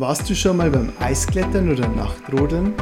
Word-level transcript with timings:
Warst 0.00 0.30
du 0.30 0.34
schon 0.36 0.58
mal 0.58 0.70
beim 0.70 0.92
Eisklettern 1.00 1.72
oder 1.72 1.88
Nachtrodeln? 1.88 2.72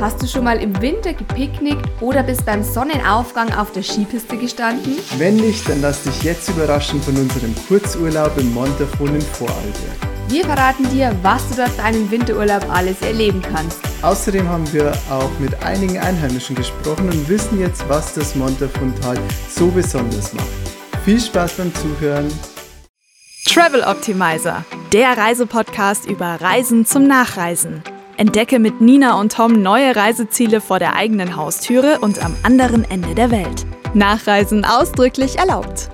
Hast 0.00 0.22
du 0.22 0.26
schon 0.26 0.44
mal 0.44 0.56
im 0.56 0.80
Winter 0.80 1.12
gepicknickt 1.12 1.86
oder 2.00 2.22
bist 2.22 2.46
beim 2.46 2.64
Sonnenaufgang 2.64 3.52
auf 3.52 3.72
der 3.72 3.82
Skipiste 3.82 4.38
gestanden? 4.38 4.96
Wenn 5.18 5.36
nicht, 5.36 5.68
dann 5.68 5.82
lass 5.82 6.02
dich 6.02 6.22
jetzt 6.22 6.48
überraschen 6.48 7.02
von 7.02 7.14
unserem 7.14 7.54
Kurzurlaub 7.68 8.38
im 8.38 8.54
Montafon 8.54 9.14
in 9.14 9.20
Vorarlberg. 9.20 9.98
Wir 10.28 10.46
verraten 10.46 10.88
dir, 10.88 11.14
was 11.20 11.46
du 11.50 11.56
dort 11.56 11.72
für 11.72 11.82
einen 11.82 12.10
Winterurlaub 12.10 12.64
alles 12.70 13.02
erleben 13.02 13.42
kannst. 13.42 13.78
Außerdem 14.00 14.48
haben 14.48 14.72
wir 14.72 14.92
auch 15.10 15.30
mit 15.40 15.62
einigen 15.62 15.98
Einheimischen 15.98 16.56
gesprochen 16.56 17.10
und 17.10 17.28
wissen 17.28 17.60
jetzt, 17.60 17.86
was 17.86 18.14
das 18.14 18.34
Montafontal 18.34 19.18
so 19.50 19.66
besonders 19.66 20.32
macht. 20.32 20.48
Viel 21.04 21.20
Spaß 21.20 21.52
beim 21.52 21.70
Zuhören! 21.74 22.32
Travel 23.44 23.82
Optimizer, 23.82 24.64
der 24.92 25.16
Reisepodcast 25.16 26.06
über 26.06 26.42
Reisen 26.42 26.84
zum 26.84 27.06
Nachreisen. 27.06 27.82
Entdecke 28.18 28.58
mit 28.58 28.82
Nina 28.82 29.18
und 29.18 29.32
Tom 29.32 29.62
neue 29.62 29.96
Reiseziele 29.96 30.60
vor 30.60 30.78
der 30.78 30.94
eigenen 30.94 31.34
Haustüre 31.34 32.00
und 32.00 32.22
am 32.22 32.36
anderen 32.42 32.84
Ende 32.90 33.14
der 33.14 33.30
Welt. 33.30 33.64
Nachreisen 33.94 34.66
ausdrücklich 34.66 35.38
erlaubt. 35.38 35.88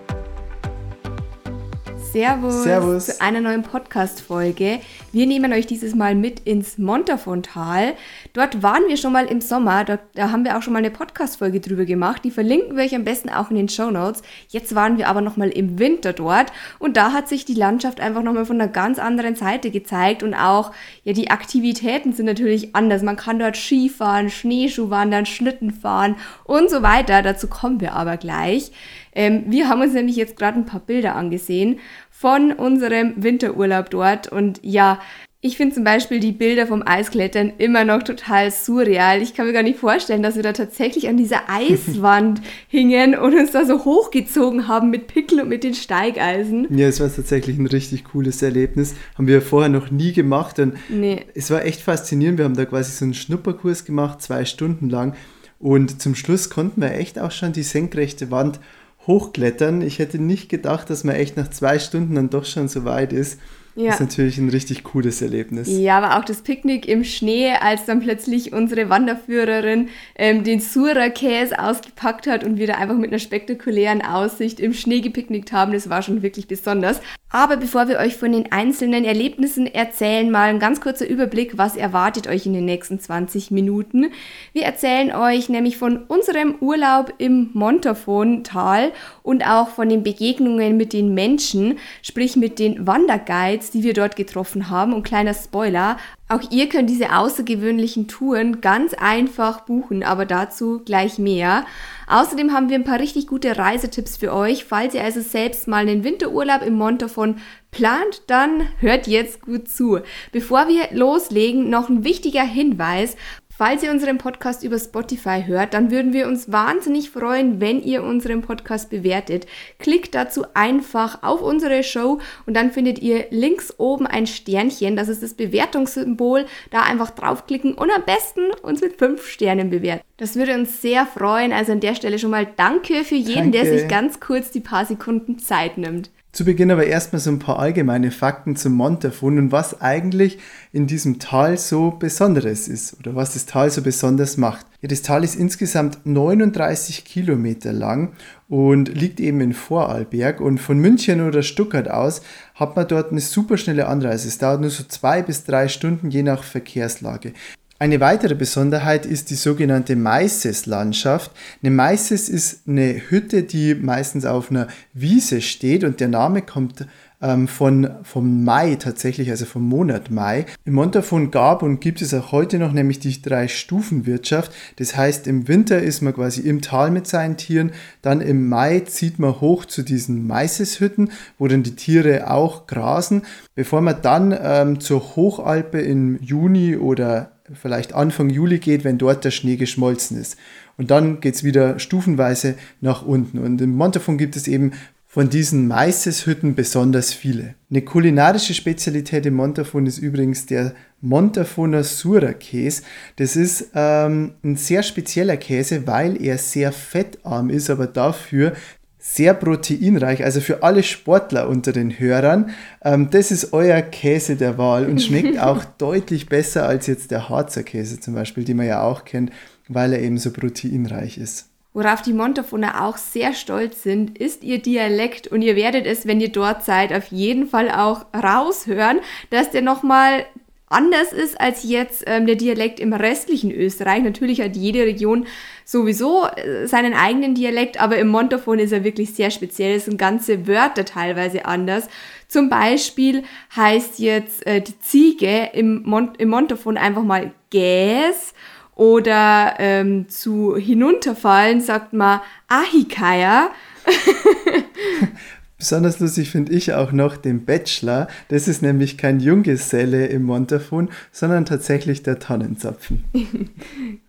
Servus, 2.13 2.63
Servus. 2.63 3.07
zu 3.07 3.21
einer 3.21 3.43
neuen 3.43 3.63
Podcast-Folge. 3.63 4.81
Wir 5.13 5.27
nehmen 5.27 5.53
euch 5.53 5.67
dieses 5.67 5.95
Mal 5.95 6.15
mit 6.15 6.41
ins 6.41 6.79
Montafontal. 6.79 7.93
Dort 8.33 8.63
waren 8.63 8.85
wir 8.89 8.97
schon 8.97 9.13
mal 9.13 9.27
im 9.27 9.43
Sommer, 9.43 9.85
dort, 9.85 10.01
da 10.15 10.31
haben 10.31 10.45
wir 10.45 10.57
auch 10.57 10.63
schon 10.63 10.73
mal 10.73 10.79
eine 10.79 10.91
Podcast-Folge 10.91 11.61
drüber 11.61 11.85
gemacht. 11.85 12.25
Die 12.25 12.31
verlinken 12.31 12.77
wir 12.77 12.85
euch 12.85 12.95
am 12.95 13.05
besten 13.05 13.29
auch 13.29 13.51
in 13.51 13.57
den 13.57 13.69
Show 13.69 13.91
Notes. 13.91 14.23
Jetzt 14.49 14.75
waren 14.75 14.97
wir 14.97 15.09
aber 15.09 15.21
noch 15.21 15.37
mal 15.37 15.51
im 15.51 15.79
Winter 15.79 16.15
dort 16.15 16.51
und 16.79 16.97
da 16.97 17.13
hat 17.13 17.29
sich 17.29 17.45
die 17.45 17.55
Landschaft 17.55 18.01
einfach 18.01 18.23
noch 18.23 18.33
mal 18.33 18.47
von 18.47 18.59
einer 18.59 18.71
ganz 18.71 18.99
anderen 18.99 19.35
Seite 19.35 19.71
gezeigt 19.71 20.23
und 20.23 20.33
auch 20.33 20.73
ja 21.05 21.13
die 21.13 21.31
Aktivitäten 21.31 22.15
sind 22.15 22.27
natürlich 22.27 22.75
anders. 22.75 23.03
Man 23.03 23.17
kann 23.17 23.39
dort 23.39 23.57
Skifahren, 23.57 24.31
Schneeschuhwandern, 24.31 25.27
Schlitten 25.27 25.73
fahren 25.73 26.17
und 26.45 26.71
so 26.71 26.83
weiter. 26.83 27.21
Dazu 27.21 27.49
kommen 27.49 27.83
wir 27.83 27.93
aber 27.93 28.17
gleich. 28.17 28.73
Ähm, 29.19 29.47
wir 29.49 29.69
haben 29.69 29.81
uns 29.83 29.95
nämlich 29.95 30.15
jetzt 30.15 30.37
gerade 30.37 30.57
ein 30.59 30.65
paar 30.65 30.79
Bilder 30.79 31.17
angesehen 31.17 31.81
von 32.09 32.53
unserem 32.53 33.15
Winterurlaub 33.17 33.91
dort. 33.91 34.29
Und 34.29 34.61
ja, 34.63 35.01
ich 35.41 35.57
finde 35.57 35.75
zum 35.75 35.83
Beispiel 35.83 36.21
die 36.21 36.31
Bilder 36.31 36.69
vom 36.69 36.85
Eisklettern 36.87 37.53
immer 37.59 37.85
noch 37.85 38.05
total 38.05 38.53
surreal. 38.53 39.21
Ich 39.21 39.35
kann 39.35 39.47
mir 39.47 39.53
gar 39.53 39.65
nicht 39.65 39.79
vorstellen, 39.81 40.23
dass 40.23 40.37
wir 40.37 40.45
da 40.45 40.53
tatsächlich 40.53 41.09
an 41.09 41.17
dieser 41.17 41.43
Eiswand 41.49 42.41
hingen 42.69 43.17
und 43.17 43.35
uns 43.35 43.51
da 43.51 43.65
so 43.67 43.85
hochgezogen 43.85 44.69
haben 44.69 44.91
mit 44.91 45.09
Pickel 45.09 45.41
und 45.41 45.49
mit 45.49 45.65
den 45.65 45.75
Steigeisen. 45.75 46.69
Ja, 46.71 46.87
es 46.87 47.01
war 47.01 47.13
tatsächlich 47.13 47.59
ein 47.59 47.67
richtig 47.67 48.05
cooles 48.05 48.41
Erlebnis. 48.41 48.95
Haben 49.17 49.27
wir 49.27 49.43
vorher 49.43 49.69
noch 49.69 49.91
nie 49.91 50.13
gemacht 50.13 50.61
und 50.61 50.75
Nee. 50.89 51.25
es 51.35 51.51
war 51.51 51.65
echt 51.65 51.81
faszinierend. 51.81 52.39
Wir 52.39 52.45
haben 52.45 52.57
da 52.57 52.67
quasi 52.67 52.93
so 52.93 53.05
einen 53.05 53.15
Schnupperkurs 53.15 53.85
gemacht, 53.85 54.23
zwei 54.23 54.45
Stunden 54.45 54.89
lang. 54.89 55.17
Und 55.61 56.01
zum 56.01 56.15
Schluss 56.15 56.51
konnten 56.51 56.81
wir 56.81 56.93
echt 56.93 57.19
auch 57.19 57.33
schon 57.33 57.53
die 57.53 57.65
senkrechte 57.65 58.31
Wand 58.31 58.61
hochklettern. 59.09 59.83
Ich 59.83 59.99
hätte 59.99 60.23
nicht 60.23 60.49
gedacht, 60.49 60.89
dass 60.91 61.03
man 61.03 61.17
echt 61.17 61.37
nach 61.37 61.51
zwei 61.51 61.81
Stunden 61.81 62.15
dann 62.15 62.31
doch 62.31 62.45
schon 62.45 62.69
so 62.69 62.85
weit 62.85 63.13
ist. 63.13 63.41
Ja. 63.79 63.87
Das 63.87 63.95
ist 63.95 64.01
natürlich 64.01 64.39
ein 64.39 64.49
richtig 64.49 64.83
cooles 64.83 65.23
Erlebnis. 65.23 65.69
Ja, 65.71 65.99
aber 65.99 66.19
auch 66.19 66.25
das 66.25 66.43
Picknick 66.43 66.89
im 66.89 67.05
Schnee, 67.05 67.53
als 67.53 67.85
dann 67.85 68.01
plötzlich 68.01 68.53
unsere 68.53 68.91
Wanderführerin 68.91 69.89
ähm, 70.17 70.43
den 70.43 70.59
Sura-Käse 70.59 71.57
ausgepackt 71.61 72.27
hat 72.27 72.43
und 72.43 72.59
wir 72.59 72.67
da 72.67 72.75
einfach 72.75 72.97
mit 72.97 73.11
einer 73.11 73.21
spektakulären 73.21 74.03
Aussicht 74.03 74.59
im 74.59 74.73
Schnee 74.73 75.01
gepicknickt 75.01 75.53
haben, 75.53 75.73
das 75.73 75.89
war 75.89 76.03
schon 76.03 76.23
wirklich 76.23 76.49
besonders. 76.49 77.01
Aber 77.31 77.59
bevor 77.59 77.89
wir 77.89 77.99
euch 77.99 78.17
von 78.17 78.33
den 78.33 78.53
einzelnen 78.53 79.05
Erlebnissen 79.05 79.67
erzählen, 79.67 80.31
mal 80.31 80.49
ein 80.49 80.59
ganz 80.59 80.81
kurzer 80.81 81.07
Überblick, 81.07 81.59
was 81.59 81.77
erwartet 81.77 82.27
euch 82.27 82.47
in 82.47 82.55
den 82.55 82.65
nächsten 82.65 83.01
20 83.01 83.51
Minuten. 83.51 84.11
Wir 84.55 84.63
erzählen 84.63 85.15
euch 85.15 85.51
nämlich 85.51 85.77
von 85.77 86.05
unserem 86.09 86.55
Urlaub 86.61 87.13
im 87.19 87.51
Montafon-Tal 87.53 88.93
und 89.23 89.47
auch 89.47 89.69
von 89.69 89.91
den 89.91 90.03
Begegnungen 90.03 90.79
mit 90.79 90.95
den 90.95 91.13
Menschen, 91.13 91.79
sprich 92.03 92.35
mit 92.35 92.59
den 92.59 92.87
Wanderguides, 92.87 93.73
die 93.73 93.83
wir 93.83 93.93
dort 93.93 94.17
getroffen 94.17 94.71
haben. 94.71 94.95
Und 94.95 95.03
kleiner 95.03 95.35
Spoiler, 95.35 95.99
auch 96.29 96.43
ihr 96.51 96.69
könnt 96.69 96.91
diese 96.91 97.17
außergewöhnlichen 97.17 98.07
Touren 98.07 98.61
ganz 98.61 98.93
einfach 98.93 99.63
buchen, 99.63 100.03
aber 100.03 100.27
dazu 100.27 100.83
gleich 100.85 101.19
mehr. 101.19 101.65
Außerdem 102.07 102.53
haben 102.53 102.69
wir 102.69 102.77
ein 102.77 102.85
paar 102.85 103.01
richtig 103.01 103.27
gute 103.27 103.57
Reisetipps 103.57 104.19
für 104.19 104.35
euch. 104.35 104.65
Falls 104.65 104.95
ihr 104.95 105.03
also 105.03 105.23
selbst 105.23 105.69
mal 105.69 105.89
einen 105.89 106.05
Winterurlaub 106.05 106.63
im 106.63 106.75
Montafon 106.75 107.37
plant, 107.71 108.23
dann 108.27 108.69
hört 108.79 109.07
jetzt 109.07 109.41
gut 109.41 109.69
zu. 109.69 110.01
Bevor 110.33 110.69
wir 110.69 110.89
loslegen, 110.93 111.71
noch 111.71 111.89
ein 111.89 112.05
wichtiger 112.05 112.45
Hinweis. 112.45 113.17
Falls 113.59 113.83
ihr 113.83 113.91
unseren 113.91 114.19
Podcast 114.19 114.63
über 114.63 114.79
Spotify 114.79 115.43
hört, 115.45 115.75
dann 115.75 115.91
würden 115.91 116.13
wir 116.13 116.29
uns 116.29 116.53
wahnsinnig 116.53 117.11
freuen, 117.11 117.61
wenn 117.61 117.83
ihr 117.83 118.05
unseren 118.05 118.41
Podcast 118.41 118.89
bewertet. 118.89 119.49
Klickt 119.81 120.15
dazu 120.15 120.45
einfach 120.55 121.25
auf 121.25 121.43
unsere 121.43 121.83
Show 121.83 122.21
und 122.47 122.55
dann 122.55 122.71
findet 122.71 123.01
ihr 123.01 123.27
links 123.31 123.75
oben 123.79 124.07
ein 124.07 124.29
Sternchen. 124.29 124.95
Das 124.95 125.09
ist 125.09 125.25
das 125.25 125.35
Bewertungssymbol. 125.35 126.47
Da 126.71 126.83
einfach 126.83 127.11
draufklicken 127.11 127.75
und 127.75 127.91
am 127.91 128.05
besten 128.05 128.43
uns 128.63 128.81
mit 128.81 128.97
fünf 128.97 129.27
Sternen 129.27 129.71
bewerten. 129.71 130.05
Das 130.19 130.37
würde 130.37 130.55
uns 130.55 130.81
sehr 130.81 131.05
freuen. 131.05 131.53
Also 131.53 131.73
an 131.73 131.81
der 131.81 131.97
Stelle 131.97 132.21
schon 132.21 132.31
mal 132.31 132.47
danke 132.55 133.03
für 133.03 133.17
jeden, 133.17 133.51
der 133.51 133.65
Danke. 133.65 133.79
sich 133.81 133.89
ganz 133.89 134.21
kurz 134.21 134.53
die 134.53 134.61
paar 134.61 134.87
Sekunden 134.87 135.41
Zeit 135.41 135.79
nimmt. 135.79 136.11
Zu 136.31 136.45
Beginn 136.45 136.71
aber 136.71 136.87
erstmal 136.87 137.21
so 137.21 137.31
ein 137.31 137.39
paar 137.39 137.59
allgemeine 137.59 138.11
Fakten 138.11 138.55
zum 138.55 138.75
Montafon 138.75 139.39
und 139.39 139.51
was 139.51 139.81
eigentlich 139.81 140.39
in 140.73 140.87
diesem 140.87 141.19
Tal 141.19 141.57
so 141.57 141.93
Besonderes 141.93 142.69
ist 142.69 142.99
oder 143.01 143.17
was 143.17 143.33
das 143.33 143.47
Tal 143.47 143.71
so 143.71 143.81
besonders 143.81 144.37
macht. 144.37 144.67
Ja, 144.83 144.89
das 144.89 145.03
Tal 145.03 145.25
ist 145.25 145.37
insgesamt 145.37 145.99
39 146.05 147.07
Kilometer 147.07 147.73
lang 147.73 148.13
und 148.47 148.89
liegt 148.89 149.21
eben 149.21 149.41
in 149.41 149.55
Vorarlberg 149.55 150.41
und 150.41 150.59
von 150.59 150.79
München 150.79 151.27
oder 151.27 151.43
Stuttgart 151.43 151.91
aus 151.91 152.21
hat 152.55 152.77
man 152.77 152.87
dort 152.87 153.11
eine 153.11 153.21
super 153.21 153.57
schnelle 153.57 153.87
Anreise. 153.89 154.29
Es 154.29 154.39
dauert 154.39 154.61
nur 154.61 154.71
so 154.71 154.85
zwei 154.85 155.23
bis 155.23 155.45
drei 155.45 155.67
Stunden 155.69 156.11
je 156.11 156.23
nach 156.23 156.45
Verkehrslage. 156.45 157.33
Eine 157.81 158.01
weitere 158.01 158.35
Besonderheit 158.35 159.07
ist 159.07 159.31
die 159.31 159.37
sogenannte 159.37 159.95
Maises-Landschaft. 159.95 161.31
Eine 161.63 161.71
Maises 161.71 162.29
ist 162.29 162.67
eine 162.67 163.03
Hütte, 163.09 163.45
die 163.45 163.77
meistens 163.77 164.27
auf 164.27 164.51
einer 164.51 164.67
Wiese 164.95 165.41
steht 165.41 165.85
und 165.85 166.01
der 166.01 166.09
Name 166.09 166.43
kommt 166.43 166.87
ähm, 167.23 167.47
von, 167.47 167.89
vom 168.03 168.43
Mai 168.43 168.75
tatsächlich, 168.75 169.31
also 169.31 169.45
vom 169.45 169.69
Monat 169.69 170.11
Mai. 170.11 170.47
Im 170.65 170.75
Montafon 170.75 171.31
gab 171.31 171.63
und 171.63 171.81
gibt 171.81 172.03
es 172.03 172.13
auch 172.15 172.33
heute 172.33 172.59
noch 172.59 172.73
nämlich 172.73 172.99
die 172.99 173.23
Drei-Stufen-Wirtschaft. 173.23 174.53
Das 174.77 174.97
heißt, 174.97 175.29
im 175.29 175.47
Winter 175.47 175.81
ist 175.81 176.01
man 176.01 176.15
quasi 176.15 176.41
im 176.41 176.63
Tal 176.63 176.91
mit 176.91 177.07
seinen 177.07 177.37
Tieren, 177.37 177.71
dann 178.03 178.21
im 178.21 178.49
Mai 178.49 178.81
zieht 178.81 179.21
man 179.21 179.41
hoch 179.41 179.65
zu 179.65 179.85
diesen 179.85 180.27
Maiseshütten, 180.27 181.13
wo 181.39 181.47
dann 181.47 181.63
die 181.63 181.77
Tiere 181.77 182.29
auch 182.29 182.67
grasen, 182.67 183.23
bevor 183.55 183.83
man 183.83 184.03
dann 184.03 184.37
ähm, 184.37 184.81
zur 184.81 185.15
Hochalpe 185.15 185.81
im 185.81 186.21
Juni 186.21 186.77
oder 186.77 187.38
vielleicht 187.55 187.95
Anfang 187.95 188.31
Juli 188.31 188.59
geht, 188.59 188.85
wenn 188.85 188.99
dort 188.99 189.25
der 189.25 189.31
Schnee 189.31 189.57
geschmolzen 189.57 190.21
ist. 190.21 190.37
Und 190.77 190.91
dann 190.91 191.21
geht 191.21 191.35
es 191.35 191.45
wieder 191.45 191.79
stufenweise 191.79 192.55
nach 192.81 193.03
unten. 193.03 193.39
Und 193.39 193.61
im 193.61 193.77
Montafon 193.77 194.19
gibt 194.19 194.37
es 194.37 194.49
eben 194.49 194.73
von 195.11 195.31
diesen 195.31 195.67
Maiseshütten 195.67 196.55
besonders 196.55 197.15
viele. 197.15 197.55
Eine 197.71 197.81
kulinarische 197.83 198.53
Spezialität 198.53 199.25
im 199.25 199.35
Montafon 199.35 199.87
ist 199.87 199.99
übrigens 199.99 200.45
der 200.45 200.75
Montafoner 201.01 201.83
Sura-Käse. 201.83 202.83
Das 203.17 203.35
ist 203.35 203.71
ähm, 203.75 204.35
ein 204.45 204.57
sehr 204.57 204.83
spezieller 204.83 205.39
Käse, 205.39 205.87
weil 205.87 206.23
er 206.23 206.37
sehr 206.37 206.73
fettarm 206.73 207.49
ist, 207.49 207.71
aber 207.71 207.87
dafür 207.87 208.53
sehr 208.99 209.35
proteinreich, 209.35 210.25
also 210.25 210.41
für 210.41 210.63
alle 210.63 210.83
Sportler 210.83 211.49
unter 211.49 211.73
den 211.73 211.99
Hörern. 211.99 212.51
Ähm, 212.83 213.11
das 213.11 213.31
ist 213.31 213.53
euer 213.53 213.81
Käse 213.81 214.37
der 214.37 214.59
Wahl 214.59 214.87
und 214.87 215.01
schmeckt 215.01 215.39
auch 215.43 215.65
deutlich 215.65 216.29
besser 216.29 216.67
als 216.67 216.87
jetzt 216.87 217.11
der 217.11 217.29
Harzer 217.29 217.63
Käse 217.63 218.01
zum 218.01 218.15
Beispiel, 218.15 218.45
den 218.45 218.57
man 218.57 218.67
ja 218.67 218.83
auch 218.83 219.05
kennt, 219.05 219.31
weil 219.69 219.93
er 219.93 220.01
eben 220.01 220.19
so 220.19 220.33
proteinreich 220.33 221.19
ist. 221.19 221.49
Worauf 221.75 222.03
die 222.03 222.13
Montafoner 222.13 222.85
auch 222.85 222.97
sehr 222.97 223.35
stolz 223.35 223.85
sind, 223.85 224.19
ist 224.19 224.43
ihr 224.43 224.61
Dialekt 224.61 225.29
und 225.29 225.43
ihr 225.43 225.55
werdet 225.55 225.87
es, 225.87 226.07
wenn 226.07 226.21
ihr 226.21 226.33
dort 226.33 226.65
seid, 226.65 226.93
auf 226.93 227.07
jeden 227.13 227.47
Fall 227.47 227.71
auch 227.71 228.07
raushören, 228.13 228.99
dass 229.31 229.51
der 229.51 229.63
nochmal 229.63 230.25
anders 230.69 231.13
ist 231.13 231.41
als 231.41 231.63
jetzt 231.65 232.05
ähm, 232.07 232.27
der 232.27 232.37
Dialekt 232.37 232.81
im 232.81 232.93
restlichen 232.93 233.51
Österreich. 233.51 234.03
Natürlich 234.03 234.41
hat 234.41 234.57
jede 234.57 234.81
Region 234.81 235.27
sowieso 235.65 236.27
äh, 236.27 236.67
seinen 236.67 236.95
eigenen 236.95 237.35
Dialekt, 237.35 237.81
aber 237.81 237.99
im 237.99 238.09
Montafon 238.09 238.59
ist 238.59 238.73
er 238.73 238.85
wirklich 238.85 239.15
sehr 239.15 239.31
speziell. 239.31 239.77
Es 239.77 239.87
sind 239.87 239.99
ganze 239.99 240.47
Wörter 240.47 240.85
teilweise 240.85 241.45
anders. 241.45 241.89
Zum 242.29 242.49
Beispiel 242.49 243.25
heißt 243.57 243.99
jetzt 243.99 244.47
äh, 244.47 244.61
die 244.61 244.79
Ziege 244.81 245.51
im, 245.53 245.83
Mon 245.85 246.15
im 246.19 246.29
Montafon 246.29 246.77
einfach 246.77 247.03
mal 247.03 247.33
Gäs 247.51 248.35
oder 248.75 249.57
ähm, 249.59 250.09
zu 250.09 250.57
hinunterfallen 250.57 251.61
sagt 251.61 251.93
man 251.93 252.21
Ahikaya. 252.47 253.51
Besonders 255.59 255.99
lustig 255.99 256.31
finde 256.31 256.53
ich 256.53 256.73
auch 256.73 256.93
noch 256.93 257.17
den 257.17 257.45
Bachelor. 257.45 258.07
Das 258.29 258.47
ist 258.47 258.63
nämlich 258.63 258.97
kein 258.97 259.19
Junggeselle 259.19 260.07
im 260.07 260.23
Montafon, 260.23 260.89
sondern 261.11 261.45
tatsächlich 261.45 262.05
der 262.05 262.21
Tannenzapfen. 262.21 263.05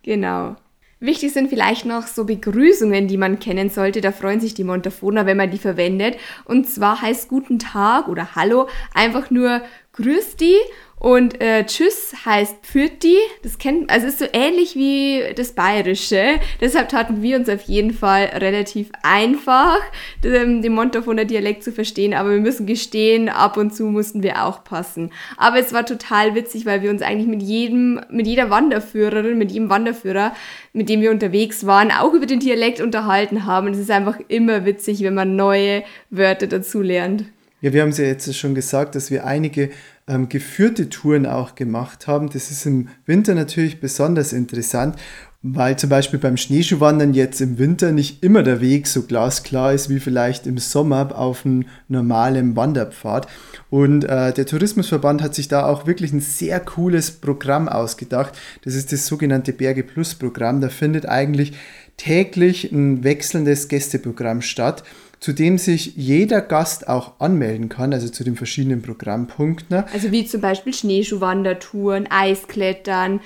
genau. 0.04 0.56
Wichtig 1.02 1.32
sind 1.32 1.50
vielleicht 1.50 1.86
noch 1.86 2.08
so 2.08 2.26
Begrüßungen, 2.26 3.08
die 3.08 3.18
man 3.18 3.40
kennen 3.40 3.70
sollte. 3.70 4.02
Da 4.02 4.12
freuen 4.12 4.42
sich 4.42 4.54
die 4.54 4.66
Montafoner, 4.66 5.26
wenn 5.26 5.38
man 5.38 5.50
die 5.50 5.58
verwendet. 5.58 6.18
Und 6.46 6.70
zwar 6.70 7.02
heißt 7.02 7.30
Guten 7.30 7.58
Tag 7.58 8.10
oder 8.10 8.36
Hallo 8.36 8.68
einfach 8.94 9.32
nur 9.32 9.62
Grüß 9.94 10.36
die 10.36 10.58
und 11.00 11.40
äh, 11.42 11.66
Tschüss 11.66 12.14
heißt 12.26 12.58
Pfirti. 12.62 13.16
Das 13.42 13.58
kennt, 13.58 13.90
also 13.90 14.06
ist 14.06 14.20
so 14.20 14.26
ähnlich 14.34 14.76
wie 14.76 15.24
das 15.34 15.54
Bayerische. 15.54 16.40
Deshalb 16.60 16.90
taten 16.90 17.22
wir 17.22 17.38
uns 17.38 17.48
auf 17.48 17.62
jeden 17.62 17.94
Fall 17.94 18.26
relativ 18.36 18.92
einfach, 19.02 19.80
den, 20.24 20.62
den 20.62 20.74
Montafoner 20.74 21.24
Dialekt 21.24 21.64
zu 21.64 21.72
verstehen. 21.72 22.14
Aber 22.14 22.32
wir 22.32 22.42
müssen 22.42 22.66
gestehen, 22.66 23.30
ab 23.30 23.56
und 23.56 23.74
zu 23.74 23.86
mussten 23.86 24.24
wir 24.24 24.44
auch 24.44 24.66
passen. 24.66 25.12
Aber 25.38 25.58
es 25.58 25.72
war 25.72 25.86
total 25.86 26.36
witzig, 26.36 26.66
weil 26.66 26.82
wir 26.82 26.90
uns 26.90 27.02
eigentlich 27.02 27.28
mit 27.28 27.42
jedem, 27.42 28.02
mit 28.12 28.28
jeder 28.28 28.50
Wanderführerin, 28.50 29.38
mit 29.38 29.52
jedem 29.54 29.70
Wanderführer, 29.70 30.36
mit 30.74 30.90
dem 30.90 31.02
wir 31.02 31.12
unterwegs 31.12 31.66
waren, 31.66 31.92
auch 31.92 32.14
über 32.14 32.26
den 32.26 32.42
Dialekt 32.42 32.82
unterhalten 32.82 33.46
haben. 33.46 33.68
Und 33.68 33.74
es 33.74 33.80
ist 33.80 33.92
einfach 33.92 34.20
immer 34.28 34.66
witzig, 34.66 35.02
wenn 35.02 35.14
man 35.14 35.38
neue 35.38 35.84
Wörter 36.10 36.48
dazu 36.48 36.82
lernt. 36.82 37.24
Ja, 37.62 37.74
wir 37.74 37.82
haben 37.82 37.90
es 37.90 37.98
ja 37.98 38.06
jetzt 38.06 38.34
schon 38.38 38.56
gesagt, 38.56 38.96
dass 38.96 39.12
wir 39.12 39.26
einige 39.26 39.70
ähm, 40.10 40.28
geführte 40.28 40.90
Touren 40.90 41.26
auch 41.26 41.56
gemacht 41.56 42.08
haben. 42.08 42.30
Das 42.30 42.52
ist 42.52 42.66
im 42.66 42.90
Winter 43.06 43.36
natürlich 43.36 43.80
besonders 43.80 44.34
interessant, 44.34 44.96
weil 45.42 45.78
zum 45.78 45.90
Beispiel 45.90 46.20
beim 46.20 46.36
Schneeschuhwandern 46.36 47.14
jetzt 47.14 47.40
im 47.40 47.58
Winter 47.58 47.94
nicht 47.94 48.24
immer 48.24 48.44
der 48.44 48.60
Weg 48.60 48.88
so 48.88 49.04
glasklar 49.04 49.74
ist 49.74 49.90
wie 49.90 50.00
vielleicht 50.00 50.48
im 50.48 50.58
Sommer 50.58 51.18
auf 51.18 51.46
einem 51.46 51.66
normalen 51.88 52.56
Wanderpfad. 52.58 53.28
Und 53.70 54.04
äh, 54.04 54.34
der 54.34 54.46
Tourismusverband 54.46 55.22
hat 55.22 55.36
sich 55.36 55.48
da 55.48 55.66
auch 55.66 55.88
wirklich 55.88 56.12
ein 56.12 56.20
sehr 56.20 56.60
cooles 56.60 57.12
Programm 57.12 57.70
ausgedacht. 57.70 58.38
Das 58.64 58.76
ist 58.76 58.92
das 58.92 59.06
sogenannte 59.08 59.54
Berge 59.54 59.84
Plus 59.84 60.16
Programm. 60.16 60.60
Da 60.60 60.68
findet 60.70 61.08
eigentlich 61.08 61.54
täglich 61.96 62.72
ein 62.72 63.04
wechselndes 63.04 63.68
Gästeprogramm 63.68 64.42
statt 64.42 64.84
zu 65.20 65.34
dem 65.34 65.58
sich 65.58 65.96
jeder 65.96 66.42
Gast 66.42 66.88
auch 66.88 67.20
anmelden 67.20 67.70
kann, 67.70 67.94
also 67.94 68.10
zu 68.10 68.24
den 68.24 68.36
verschiedenen 68.36 68.82
Programmpunkten. 68.82 69.84
Also 69.94 70.12
wie 70.12 70.26
zum 70.26 70.42
Beispiel 70.42 70.74
Schneeschuhwandertouren, 70.74 72.08
Eisklettern, 72.10 73.20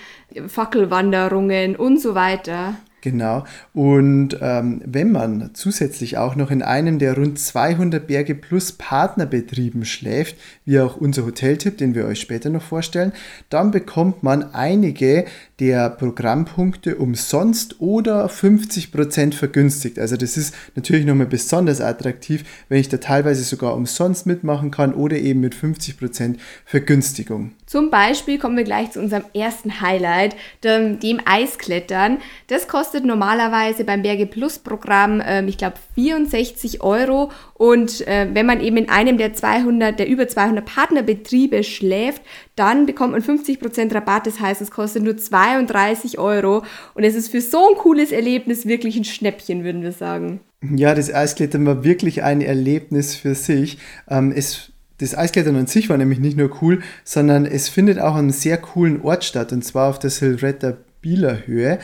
Fackelwanderungen 0.48 1.76
und 1.76 2.02
so 2.02 2.16
weiter. 2.16 2.76
Genau. 3.04 3.44
Und 3.74 4.38
ähm, 4.40 4.82
wenn 4.86 5.12
man 5.12 5.50
zusätzlich 5.56 6.18
auch 6.18 6.38
noch 6.38 6.50
in 6.52 6.62
einem 6.62 7.00
der 7.00 7.18
rund 7.18 7.38
200 7.38 8.08
Berge 8.08 8.34
Plus 8.34 8.72
Partnerbetrieben 8.72 9.84
schläft, 9.84 10.38
wie 10.64 10.80
auch 10.80 10.96
unser 10.96 11.26
Hoteltipp, 11.26 11.78
den 11.78 11.96
wir 11.96 12.06
euch 12.06 12.22
später 12.22 12.50
noch 12.50 12.62
vorstellen, 12.62 13.12
dann 13.50 13.72
bekommt 13.72 14.24
man 14.24 14.54
einige 14.56 15.26
der 15.60 15.90
Programmpunkte 15.92 16.96
umsonst 16.96 17.80
oder 17.80 18.26
50% 18.26 19.34
vergünstigt. 19.34 20.00
Also 20.00 20.18
das 20.18 20.36
ist 20.36 20.56
natürlich 20.76 21.06
nochmal 21.06 21.28
besonders 21.28 21.80
attraktiv, 21.80 22.44
wenn 22.70 22.80
ich 22.80 22.90
da 22.90 22.98
teilweise 22.98 23.44
sogar 23.44 23.76
umsonst 23.76 24.26
mitmachen 24.26 24.72
kann 24.72 24.94
oder 24.94 25.18
eben 25.18 25.42
mit 25.42 25.56
50% 25.56 26.38
Vergünstigung. 26.66 27.52
Zum 27.68 27.90
Beispiel 27.90 28.40
kommen 28.40 28.58
wir 28.58 28.64
gleich 28.66 28.92
zu 28.92 29.00
unserem 29.00 29.24
ersten 29.34 29.82
Highlight, 29.82 30.36
dem, 30.64 31.00
dem 31.00 31.20
Eisklettern. 31.26 32.20
Das 32.48 32.68
kostet 32.68 33.06
normalerweise 33.06 33.84
beim 33.84 34.02
Berge 34.02 34.26
Plus 34.26 34.60
Programm, 34.60 35.22
ähm, 35.26 35.48
ich 35.48 35.58
glaube, 35.58 35.78
64 35.96 36.82
Euro. 36.82 37.32
Und 37.56 38.06
äh, 38.08 38.28
wenn 38.34 38.46
man 38.46 38.60
eben 38.60 38.78
in 38.78 38.90
einem 38.90 39.18
der 39.18 39.34
200, 39.34 39.98
der 39.98 40.08
über 40.08 40.28
200 40.28 40.66
Partnerbetriebe 40.66 41.64
schläft, 41.64 42.22
dann 42.56 42.86
bekommt 42.86 43.14
man 43.14 43.22
50% 43.22 43.94
Rabatt. 43.96 44.28
Das 44.28 44.40
heißt, 44.40 44.62
es 44.62 44.70
kostet 44.70 45.04
nur 45.04 45.18
32 45.44 46.20
Euro. 46.20 46.64
Und 46.94 47.04
es 47.04 47.16
ist 47.16 47.30
für 47.30 47.42
so 47.42 47.70
ein 47.70 47.78
cooles 47.78 48.12
Erlebnis 48.12 48.66
wirklich 48.66 48.96
ein 48.96 49.04
Schnäppchen, 49.04 49.64
würden 49.64 49.82
wir 49.82 49.92
sagen. 49.92 50.40
Ja, 50.62 50.96
das 50.96 51.14
Eisklettern 51.14 51.66
war 51.66 51.84
wirklich 51.84 52.24
ein 52.24 52.42
Erlebnis 52.42 53.16
für 53.16 53.36
sich. 53.36 53.78
Ähm, 54.10 54.34
es 54.36 54.70
das 55.00 55.18
Eisklettern 55.18 55.56
an 55.56 55.68
sich 55.68 55.90
war 55.90 55.98
nämlich 55.98 56.20
nicht 56.20 56.38
nur 56.38 56.62
cool, 56.62 56.82
sondern 57.04 57.46
es 57.46 57.68
findet 57.68 58.00
auch 58.00 58.14
an 58.14 58.20
einem 58.20 58.30
sehr 58.30 58.58
coolen 58.58 59.02
Ort 59.02 59.26
statt, 59.26 59.52
und 59.52 59.66
zwar 59.66 59.90
auf 59.90 60.00
der 60.00 60.12
Silvretta 60.12 60.78
Bieler 61.02 61.46
Höhe. 61.46 61.80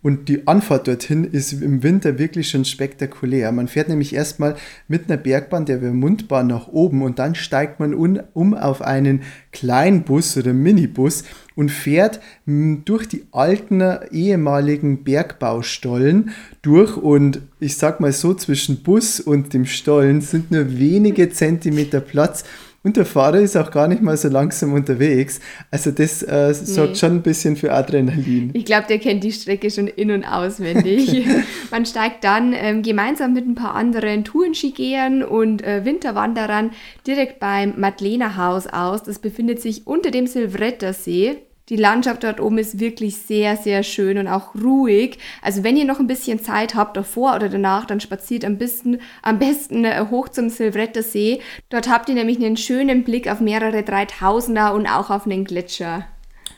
Und 0.00 0.28
die 0.28 0.46
Anfahrt 0.46 0.86
dorthin 0.86 1.24
ist 1.24 1.52
im 1.52 1.82
Winter 1.82 2.18
wirklich 2.18 2.50
schon 2.50 2.64
spektakulär. 2.64 3.50
Man 3.50 3.66
fährt 3.66 3.88
nämlich 3.88 4.14
erstmal 4.14 4.54
mit 4.86 5.10
einer 5.10 5.16
Bergbahn, 5.16 5.66
der 5.66 5.80
Vermundbahn, 5.80 6.46
nach 6.46 6.68
oben 6.68 7.02
und 7.02 7.18
dann 7.18 7.34
steigt 7.34 7.80
man 7.80 7.94
um 7.94 8.54
auf 8.54 8.80
einen 8.80 9.22
Kleinbus 9.50 10.36
oder 10.36 10.52
Minibus 10.52 11.24
und 11.58 11.72
fährt 11.72 12.20
durch 12.46 13.08
die 13.08 13.24
alten 13.32 13.82
ehemaligen 14.12 15.02
Bergbaustollen 15.02 16.30
durch 16.62 16.96
und 16.96 17.40
ich 17.58 17.76
sag 17.76 17.98
mal 17.98 18.12
so, 18.12 18.32
zwischen 18.32 18.84
Bus 18.84 19.18
und 19.18 19.52
dem 19.54 19.66
Stollen 19.66 20.20
sind 20.20 20.52
nur 20.52 20.78
wenige 20.78 21.30
Zentimeter 21.30 22.00
Platz 22.00 22.44
und 22.84 22.96
der 22.96 23.06
Fahrer 23.06 23.40
ist 23.40 23.56
auch 23.56 23.72
gar 23.72 23.88
nicht 23.88 24.02
mal 24.02 24.16
so 24.16 24.28
langsam 24.28 24.72
unterwegs. 24.72 25.40
Also 25.72 25.90
das 25.90 26.22
äh, 26.22 26.54
sorgt 26.54 26.92
nee. 26.92 26.96
schon 26.96 27.12
ein 27.16 27.22
bisschen 27.22 27.56
für 27.56 27.72
Adrenalin. 27.72 28.50
Ich 28.52 28.64
glaube, 28.64 28.86
der 28.88 29.00
kennt 29.00 29.24
die 29.24 29.32
Strecke 29.32 29.68
schon 29.68 29.88
in- 29.88 30.12
und 30.12 30.24
auswendig. 30.24 31.26
Man 31.72 31.86
steigt 31.86 32.22
dann 32.22 32.52
ähm, 32.52 32.82
gemeinsam 32.82 33.34
mit 33.34 33.48
ein 33.48 33.56
paar 33.56 33.74
anderen 33.74 34.22
Tourenskigehern 34.22 35.24
und 35.24 35.62
äh, 35.64 35.84
Winterwanderern 35.84 36.70
direkt 37.04 37.40
beim 37.40 37.74
Madlener 37.80 38.36
Haus 38.36 38.68
aus. 38.68 39.02
Das 39.02 39.18
befindet 39.18 39.60
sich 39.60 39.88
unter 39.88 40.12
dem 40.12 40.28
Silvrettersee. 40.28 41.38
Die 41.68 41.76
Landschaft 41.76 42.24
dort 42.24 42.40
oben 42.40 42.58
ist 42.58 42.80
wirklich 42.80 43.16
sehr, 43.16 43.56
sehr 43.56 43.82
schön 43.82 44.18
und 44.18 44.26
auch 44.26 44.54
ruhig. 44.54 45.18
Also 45.42 45.64
wenn 45.64 45.76
ihr 45.76 45.84
noch 45.84 46.00
ein 46.00 46.06
bisschen 46.06 46.40
Zeit 46.40 46.74
habt, 46.74 46.96
davor 46.96 47.36
oder 47.36 47.48
danach, 47.48 47.84
dann 47.84 48.00
spaziert 48.00 48.44
am 48.44 48.56
besten, 48.56 48.98
am 49.22 49.38
besten 49.38 49.84
äh, 49.84 50.06
hoch 50.10 50.28
zum 50.28 50.48
Silvretter 50.48 51.02
See. 51.02 51.40
Dort 51.68 51.88
habt 51.88 52.08
ihr 52.08 52.14
nämlich 52.14 52.38
einen 52.38 52.56
schönen 52.56 53.04
Blick 53.04 53.30
auf 53.30 53.40
mehrere 53.40 53.82
Dreitausender 53.82 54.72
und 54.74 54.86
auch 54.86 55.10
auf 55.10 55.26
einen 55.26 55.44
Gletscher. 55.44 56.06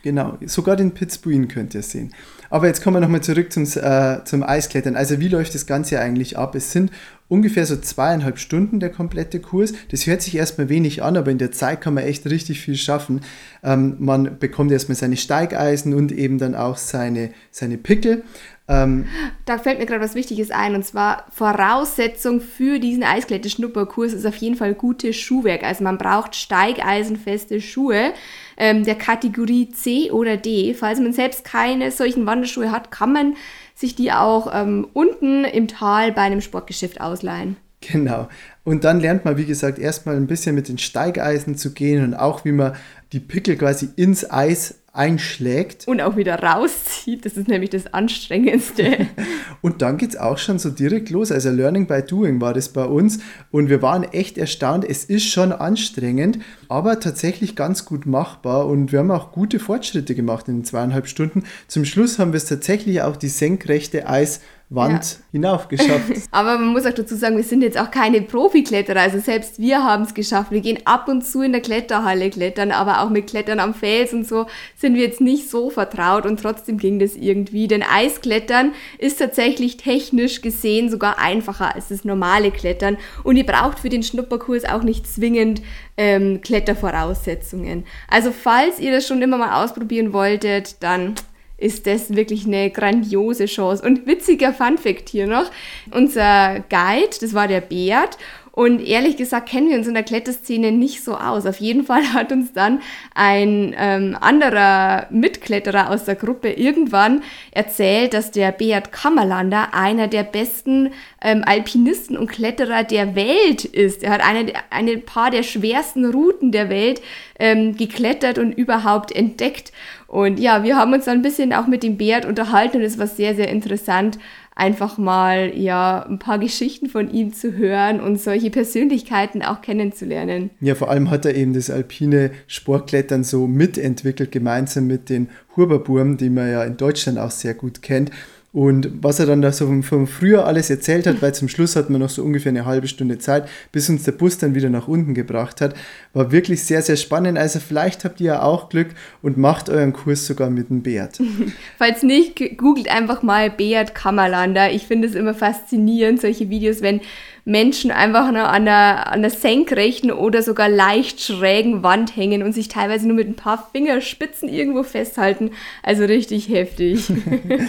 Genau, 0.03 0.39
sogar 0.47 0.77
den 0.77 0.93
Pitzbuin 0.93 1.49
könnt 1.49 1.75
ihr 1.75 1.83
sehen. 1.83 2.15
Aber 2.49 2.67
jetzt 2.67 2.83
kommen 2.83 2.97
wir 2.97 3.01
nochmal 3.01 3.23
zurück 3.23 3.53
zum, 3.53 3.65
äh, 3.65 4.25
zum 4.25 4.43
Eisklettern. 4.43 4.97
Also 4.97 5.21
wie 5.21 5.29
läuft 5.29 5.55
das 5.55 5.67
Ganze 5.67 6.01
eigentlich 6.01 6.39
ab? 6.39 6.55
Es 6.55 6.73
sind 6.73 6.91
ungefähr 7.31 7.65
so 7.65 7.77
zweieinhalb 7.77 8.39
Stunden 8.39 8.81
der 8.81 8.91
komplette 8.91 9.41
Kurs. 9.41 9.73
Das 9.91 10.07
hört 10.07 10.21
sich 10.21 10.35
erstmal 10.35 10.69
wenig 10.69 11.03
an, 11.03 11.17
aber 11.17 11.31
in 11.31 11.39
der 11.39 11.53
Zeit 11.53 11.81
kann 11.81 11.95
man 11.95 12.05
echt 12.05 12.27
richtig 12.27 12.61
viel 12.61 12.77
schaffen. 12.77 13.21
Ähm, 13.63 13.97
man 13.99 14.39
bekommt 14.39 14.73
erstmal 14.73 14.97
seine 14.97 15.17
Steigeisen 15.17 15.95
und 15.95 16.13
eben 16.13 16.39
dann 16.39 16.55
auch 16.55 16.77
seine, 16.77 17.31
seine 17.53 17.79
Pickel. 17.79 18.25
Ähm, 18.69 19.07
da 19.47 19.59
fällt 19.59 19.79
mir 19.79 19.87
gerade 19.87 20.03
was 20.03 20.15
Wichtiges 20.15 20.51
ein 20.51 20.77
und 20.77 20.85
zwar 20.85 21.27
Voraussetzung 21.31 22.41
für 22.41 22.79
diesen 22.79 23.03
Eiskletterschnupperkurs 23.03 24.13
ist 24.13 24.27
auf 24.27 24.37
jeden 24.37 24.55
Fall 24.55 24.75
gutes 24.75 25.17
Schuhwerk. 25.17 25.65
Also 25.65 25.83
man 25.83 25.99
braucht 25.99 26.37
steigeisenfeste 26.37 27.61
Schuhe 27.61 28.13
ähm, 28.57 28.85
der 28.85 28.95
Kategorie 28.95 29.71
C 29.71 30.13
oder 30.13 30.37
D. 30.37 30.75
Falls 30.75 31.01
man 31.01 31.13
selbst 31.13 31.45
keine 31.45 31.91
solchen 31.91 32.27
Wanderschuhe 32.27 32.71
hat, 32.71 32.93
kann 32.93 33.13
man 33.13 33.37
sich 33.81 33.95
die 33.95 34.13
auch 34.13 34.51
ähm, 34.53 34.87
unten 34.93 35.45
im 35.45 35.69
Tal 35.69 36.13
bei 36.13 36.23
einem 36.23 36.41
Sportgeschäft 36.41 37.01
ausleihen. 37.01 37.57
Genau. 37.81 38.29
Und 38.63 38.85
dann 38.85 39.01
lernt 39.01 39.25
man, 39.25 39.39
wie 39.39 39.47
gesagt, 39.47 39.79
erstmal 39.79 40.17
ein 40.17 40.27
bisschen 40.27 40.55
mit 40.55 40.69
den 40.69 40.77
Steigeisen 40.77 41.57
zu 41.57 41.73
gehen 41.73 42.05
und 42.05 42.15
auch, 42.15 42.45
wie 42.45 42.53
man 42.53 42.75
die 43.13 43.21
Pickel 43.21 43.57
quasi 43.57 43.89
ins 43.97 44.31
Eis 44.31 44.80
einschlägt. 44.93 45.87
Und 45.87 46.01
auch 46.01 46.17
wieder 46.17 46.43
rauszieht. 46.43 47.25
Das 47.25 47.37
ist 47.37 47.49
nämlich 47.49 47.71
das 47.71 47.93
Anstrengendste. 47.93 49.07
und 49.63 49.83
dann 49.83 49.99
geht 49.99 50.11
es 50.11 50.17
auch 50.17 50.39
schon 50.39 50.59
so 50.59 50.71
direkt 50.71 51.11
los. 51.11 51.31
Also 51.31 51.51
Learning 51.51 51.87
by 51.87 52.03
Doing 52.03 52.41
war 52.41 52.55
das 52.55 52.71
bei 52.71 52.85
uns. 52.85 53.21
Und 53.51 53.69
wir 53.69 53.83
waren 53.83 54.03
echt 54.03 54.37
erstaunt. 54.37 54.85
Es 54.85 55.05
ist 55.05 55.27
schon 55.27 55.53
anstrengend, 55.53 56.39
aber 56.69 56.99
tatsächlich 56.99 57.55
ganz 57.55 57.85
gut 57.85 58.07
machbar. 58.07 58.67
Und 58.67 58.91
wir 58.91 58.99
haben 58.99 59.11
auch 59.11 59.33
gute 59.33 59.61
Fortschritte 59.61 60.15
gemacht 60.15 60.49
in 60.49 60.59
den 60.59 60.65
zweieinhalb 60.65 61.07
Stunden. 61.07 61.45
Zum 61.69 61.85
Schluss 61.85 62.19
haben 62.19 62.33
wir 62.33 62.39
es 62.39 62.47
tatsächlich 62.47 63.03
auch 63.03 63.17
die 63.17 63.29
senkrechte 63.29 64.09
Eis 64.09 64.41
Wand 64.73 64.93
ja. 64.93 65.19
hinaufgeschafft. 65.33 66.13
Aber 66.31 66.57
man 66.57 66.69
muss 66.69 66.87
auch 66.87 66.93
dazu 66.93 67.17
sagen, 67.17 67.37
wir 67.37 67.43
sind 67.43 67.63
jetzt 67.63 67.79
auch 67.79 67.91
keine 67.91 68.23
Profikletterer. 68.23 69.01
Also 69.01 69.19
selbst 69.19 69.59
wir 69.59 69.83
haben 69.83 70.05
es 70.05 70.15
geschafft. 70.15 70.53
Wir 70.53 70.61
gehen 70.61 70.79
ab 70.85 71.09
und 71.09 71.25
zu 71.25 71.43
in 71.43 71.51
der 71.51 71.61
Kletterhalle 71.61 72.31
klettern, 72.31 72.71
aber 72.71 73.03
auch 73.03 73.11
mit 73.11 73.27
Klettern 73.27 73.59
am 73.59 73.75
Fels 73.75 74.13
und 74.13 74.27
so 74.27 74.47
sind 74.77 74.95
wir 74.95 75.03
jetzt 75.03 75.21
nicht 75.21 75.51
so 75.51 75.71
vertraut 75.71 76.25
und 76.25 76.41
trotzdem 76.41 76.79
ging 76.79 77.01
das 77.01 77.17
irgendwie. 77.17 77.67
Denn 77.67 77.83
Eisklettern 77.83 78.73
ist 78.99 79.19
tatsächlich 79.19 79.77
technisch 79.77 80.41
gesehen 80.41 80.89
sogar 80.89 81.19
einfacher 81.19 81.75
als 81.75 81.89
das 81.89 82.05
normale 82.05 82.53
Klettern 82.53 82.97
und 83.25 83.37
ihr 83.37 83.47
braucht 83.47 83.81
für 83.81 83.89
den 83.89 84.05
Schnupperkurs 84.05 84.65
auch 84.65 84.85
nicht 84.85 85.05
zwingend 85.07 85.63
ähm, 85.97 86.43
Klettervoraussetzungen. 86.43 87.85
Also 88.09 88.31
falls 88.31 88.79
ihr 88.79 88.93
das 88.93 89.05
schon 89.05 89.21
immer 89.21 89.37
mal 89.37 89.65
ausprobieren 89.65 90.13
wolltet, 90.13 90.81
dann 90.81 91.17
ist 91.61 91.87
das 91.87 92.15
wirklich 92.15 92.47
eine 92.47 92.71
grandiose 92.71 93.47
Chance. 93.47 93.85
Und 93.85 94.07
witziger 94.07 94.53
Funfact 94.53 95.09
hier 95.09 95.27
noch: 95.27 95.51
Unser 95.93 96.65
Guide, 96.69 97.17
das 97.21 97.35
war 97.35 97.47
der 97.47 97.61
Beat, 97.61 98.19
Und 98.61 98.87
ehrlich 98.87 99.17
gesagt 99.17 99.49
kennen 99.49 99.71
wir 99.71 99.79
uns 99.79 99.87
in 99.87 99.95
der 99.95 100.03
Kletterszene 100.03 100.71
nicht 100.71 101.03
so 101.03 101.15
aus. 101.15 101.47
Auf 101.47 101.61
jeden 101.61 101.83
Fall 101.83 102.13
hat 102.13 102.31
uns 102.31 102.53
dann 102.53 102.83
ein 103.15 103.75
ähm, 103.75 104.15
anderer 104.21 105.07
Mitkletterer 105.09 105.89
aus 105.89 106.05
der 106.05 106.15
Gruppe 106.15 106.51
irgendwann 106.51 107.23
erzählt, 107.53 108.13
dass 108.13 108.33
der 108.33 108.53
Beat 108.53 108.93
Kammerlander 108.93 109.73
einer 109.73 110.09
der 110.09 110.25
besten 110.25 110.91
ähm, 111.23 111.43
Alpinisten 111.47 112.19
und 112.19 112.27
Kletterer 112.27 112.85
der 112.85 113.15
Welt 113.15 113.65
ist. 113.65 114.03
Er 114.03 114.11
hat 114.11 114.23
eine, 114.23 114.53
eine 114.69 114.99
paar 114.99 115.31
der 115.31 115.43
schwersten 115.43 116.05
Routen 116.05 116.53
der 116.53 116.69
Welt 116.69 117.01
ähm, 117.39 117.79
geklettert 117.79 118.37
und 118.37 118.53
überhaupt 118.53 119.11
entdeckt. 119.11 119.73
Und 120.07 120.39
ja, 120.39 120.65
wir 120.65 120.77
haben 120.77 120.93
uns 120.93 121.07
dann 121.07 121.21
ein 121.21 121.23
bisschen 121.23 121.55
auch 121.55 121.67
mit 121.67 121.83
dem 121.83 121.97
Beat 121.97 122.27
unterhalten 122.27 122.77
und 122.77 122.83
es 122.83 122.99
war 122.99 123.07
sehr, 123.07 123.35
sehr 123.35 123.49
interessant, 123.49 124.19
einfach 124.61 124.99
mal 124.99 125.57
ja 125.57 126.05
ein 126.07 126.19
paar 126.19 126.39
Geschichten 126.39 126.89
von 126.89 127.11
ihm 127.11 127.33
zu 127.33 127.57
hören 127.57 127.99
und 127.99 128.21
solche 128.21 128.51
Persönlichkeiten 128.51 129.43
auch 129.43 129.63
kennenzulernen. 129.63 130.51
Ja, 130.61 130.75
vor 130.75 130.91
allem 130.91 131.11
hat 131.11 131.25
er 131.25 131.35
eben 131.35 131.55
das 131.55 131.71
alpine 131.71 132.31
Sportklettern 132.47 133.25
so 133.25 133.47
mitentwickelt, 133.47 134.31
gemeinsam 134.31 134.87
mit 134.87 135.09
den 135.09 135.31
Huberburm, 135.57 136.19
die 136.19 136.29
man 136.29 136.51
ja 136.51 136.63
in 136.63 136.77
Deutschland 136.77 137.19
auch 137.19 137.31
sehr 137.31 137.55
gut 137.55 137.81
kennt. 137.81 138.11
Und 138.53 138.91
was 139.01 139.21
er 139.21 139.27
dann 139.27 139.43
da 139.43 139.53
so 139.53 139.67
vom, 139.67 139.85
vom 139.85 140.07
Frühjahr 140.09 140.45
alles 140.45 140.71
erzählt 140.71 141.07
hat, 141.07 141.23
weil 141.23 141.33
zum 141.33 141.49
Schluss 141.49 141.77
hatten 141.77 141.93
wir 141.93 142.01
noch 142.01 142.09
so 142.09 142.25
ungefähr 142.25 142.51
eine 142.51 142.65
halbe 142.65 142.89
Stunde 142.89 143.19
Zeit, 143.19 143.49
bis 143.71 143.89
uns 143.89 144.03
der 144.03 144.13
Bus 144.13 144.39
dann 144.39 144.57
wieder 144.57 144.71
nach 144.71 144.89
unten 144.89 145.15
gebracht 145.15 145.61
hat, 145.61 145.75
war 146.15 146.33
wirklich 146.33 146.65
sehr, 146.65 146.83
sehr 146.83 146.97
spannend. 146.97 147.39
Also 147.39 147.61
vielleicht 147.61 148.05
habt 148.05 148.21
ihr 148.21 148.27
ja 148.27 148.43
auch 148.43 148.69
Glück 148.69 148.89
und 149.23 149.39
macht 149.39 149.69
euren 149.69 149.93
Kurs 149.93 150.27
sogar 150.27 150.51
mit 150.51 150.69
dem 150.69 150.83
Beat. 150.83 151.21
Falls 151.79 152.03
nicht, 152.03 152.59
googelt 152.59 152.89
einfach 152.89 153.23
mal 153.23 153.51
Beat 153.51 153.95
Kammerlander. 153.95 154.73
Ich 154.73 154.87
finde 154.89 155.07
es 155.07 155.15
immer 155.15 155.35
faszinierend, 155.35 156.21
solche 156.21 156.51
Videos, 156.51 156.83
wenn 156.83 157.01
Menschen 157.45 157.91
einfach 157.91 158.31
nur 158.33 158.49
an 158.49 158.65
der, 158.65 159.13
an 159.13 159.23
der 159.23 159.31
senkrechten 159.31 160.11
oder 160.11 160.43
sogar 160.43 160.69
leicht 160.69 161.21
schrägen 161.21 161.83
Wand 161.83 162.17
hängen 162.17 162.43
und 162.43 162.53
sich 162.53 162.69
teilweise 162.69 163.07
nur 163.07 163.17
mit 163.17 163.29
ein 163.29 163.37
paar 163.37 163.69
Fingerspitzen 163.73 164.49
irgendwo 164.49 164.83
festhalten. 164.83 165.51
Also 165.83 166.05
richtig 166.05 166.49
heftig. 166.49 167.11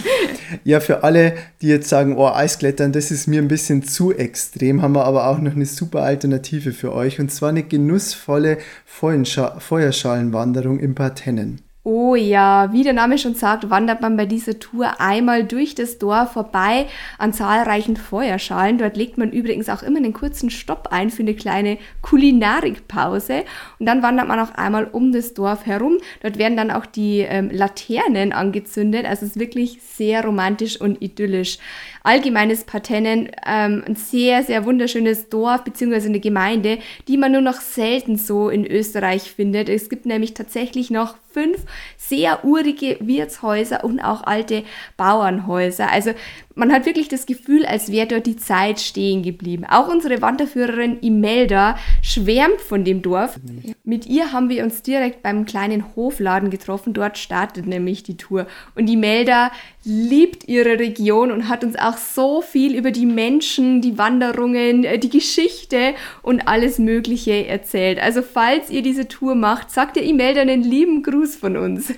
ja, 0.64 0.80
für 0.80 1.04
alle, 1.04 1.34
die 1.60 1.68
jetzt 1.68 1.88
sagen, 1.88 2.16
oh, 2.16 2.28
Eisklettern, 2.28 2.92
das 2.92 3.10
ist 3.10 3.26
mir 3.26 3.40
ein 3.40 3.48
bisschen 3.48 3.82
zu 3.82 4.12
extrem, 4.12 4.82
haben 4.82 4.94
wir 4.94 5.04
aber 5.04 5.26
auch 5.26 5.38
noch 5.38 5.54
eine 5.54 5.66
super 5.66 6.02
Alternative 6.02 6.72
für 6.72 6.92
euch 6.92 7.20
und 7.20 7.30
zwar 7.30 7.48
eine 7.50 7.62
genussvolle 7.62 8.58
Feuerschalenwanderung 8.86 10.78
im 10.78 10.94
Partennen. 10.94 11.60
Oh 11.84 12.14
ja, 12.14 12.72
wie 12.72 12.84
der 12.84 12.92
Name 12.92 13.18
schon 13.18 13.34
sagt, 13.34 13.68
wandert 13.68 14.02
man 14.02 14.16
bei 14.16 14.24
dieser 14.24 14.60
Tour 14.60 15.00
einmal 15.00 15.42
durch 15.42 15.74
das 15.74 15.98
Dorf 15.98 16.34
vorbei 16.34 16.86
an 17.18 17.32
zahlreichen 17.32 17.96
Feuerschalen. 17.96 18.78
Dort 18.78 18.96
legt 18.96 19.18
man 19.18 19.32
übrigens 19.32 19.68
auch 19.68 19.82
immer 19.82 19.96
einen 19.96 20.12
kurzen 20.12 20.48
Stopp 20.48 20.90
ein 20.92 21.10
für 21.10 21.22
eine 21.22 21.34
kleine 21.34 21.78
Kulinarikpause. 22.00 23.42
Und 23.80 23.86
dann 23.86 24.00
wandert 24.00 24.28
man 24.28 24.38
auch 24.38 24.54
einmal 24.54 24.84
um 24.92 25.10
das 25.10 25.34
Dorf 25.34 25.66
herum. 25.66 25.98
Dort 26.22 26.38
werden 26.38 26.56
dann 26.56 26.70
auch 26.70 26.86
die 26.86 27.18
ähm, 27.18 27.50
Laternen 27.50 28.32
angezündet. 28.32 29.04
Also 29.04 29.26
es 29.26 29.32
ist 29.32 29.40
wirklich 29.40 29.80
sehr 29.82 30.24
romantisch 30.24 30.80
und 30.80 31.02
idyllisch. 31.02 31.58
Allgemeines 32.04 32.62
Partennen, 32.62 33.28
ähm, 33.44 33.82
ein 33.84 33.96
sehr, 33.96 34.44
sehr 34.44 34.64
wunderschönes 34.66 35.30
Dorf 35.30 35.64
bzw. 35.64 36.06
eine 36.06 36.20
Gemeinde, 36.20 36.78
die 37.08 37.16
man 37.16 37.32
nur 37.32 37.40
noch 37.40 37.60
selten 37.60 38.18
so 38.18 38.50
in 38.50 38.64
Österreich 38.64 39.32
findet. 39.32 39.68
Es 39.68 39.88
gibt 39.88 40.06
nämlich 40.06 40.34
tatsächlich 40.34 40.92
noch 40.92 41.16
fünf 41.32 41.64
sehr 41.96 42.44
urige 42.44 42.98
Wirtshäuser 43.00 43.84
und 43.84 44.00
auch 44.00 44.24
alte 44.24 44.64
Bauernhäuser. 44.96 45.90
Also 45.90 46.12
man 46.54 46.72
hat 46.72 46.86
wirklich 46.86 47.08
das 47.08 47.26
Gefühl, 47.26 47.64
als 47.64 47.90
wäre 47.90 48.06
dort 48.06 48.26
die 48.26 48.36
Zeit 48.36 48.80
stehen 48.80 49.22
geblieben. 49.22 49.64
Auch 49.68 49.88
unsere 49.88 50.20
Wanderführerin 50.20 51.00
Imelda 51.00 51.76
schwärmt 52.02 52.60
von 52.60 52.84
dem 52.84 53.02
Dorf. 53.02 53.38
Mit 53.84 54.06
ihr 54.06 54.32
haben 54.32 54.48
wir 54.48 54.64
uns 54.64 54.82
direkt 54.82 55.22
beim 55.22 55.46
kleinen 55.46 55.96
Hofladen 55.96 56.50
getroffen. 56.50 56.92
Dort 56.92 57.16
startet 57.18 57.66
nämlich 57.66 58.02
die 58.02 58.16
Tour. 58.16 58.46
Und 58.74 58.88
Imelda 58.88 59.50
liebt 59.84 60.48
ihre 60.48 60.78
Region 60.78 61.32
und 61.32 61.48
hat 61.48 61.64
uns 61.64 61.76
auch 61.76 61.96
so 61.96 62.40
viel 62.40 62.76
über 62.76 62.90
die 62.90 63.06
Menschen, 63.06 63.80
die 63.80 63.98
Wanderungen, 63.98 64.84
äh, 64.84 64.98
die 64.98 65.10
Geschichte 65.10 65.94
und 66.22 66.46
alles 66.46 66.78
Mögliche 66.78 67.46
erzählt. 67.46 67.98
Also 68.00 68.22
falls 68.22 68.70
ihr 68.70 68.82
diese 68.82 69.08
Tour 69.08 69.34
macht, 69.34 69.70
sagt 69.70 69.96
ihr 69.96 70.04
Imelda 70.04 70.40
einen 70.40 70.62
lieben 70.62 71.02
Gruß 71.02 71.36
von 71.36 71.56
uns. 71.56 71.92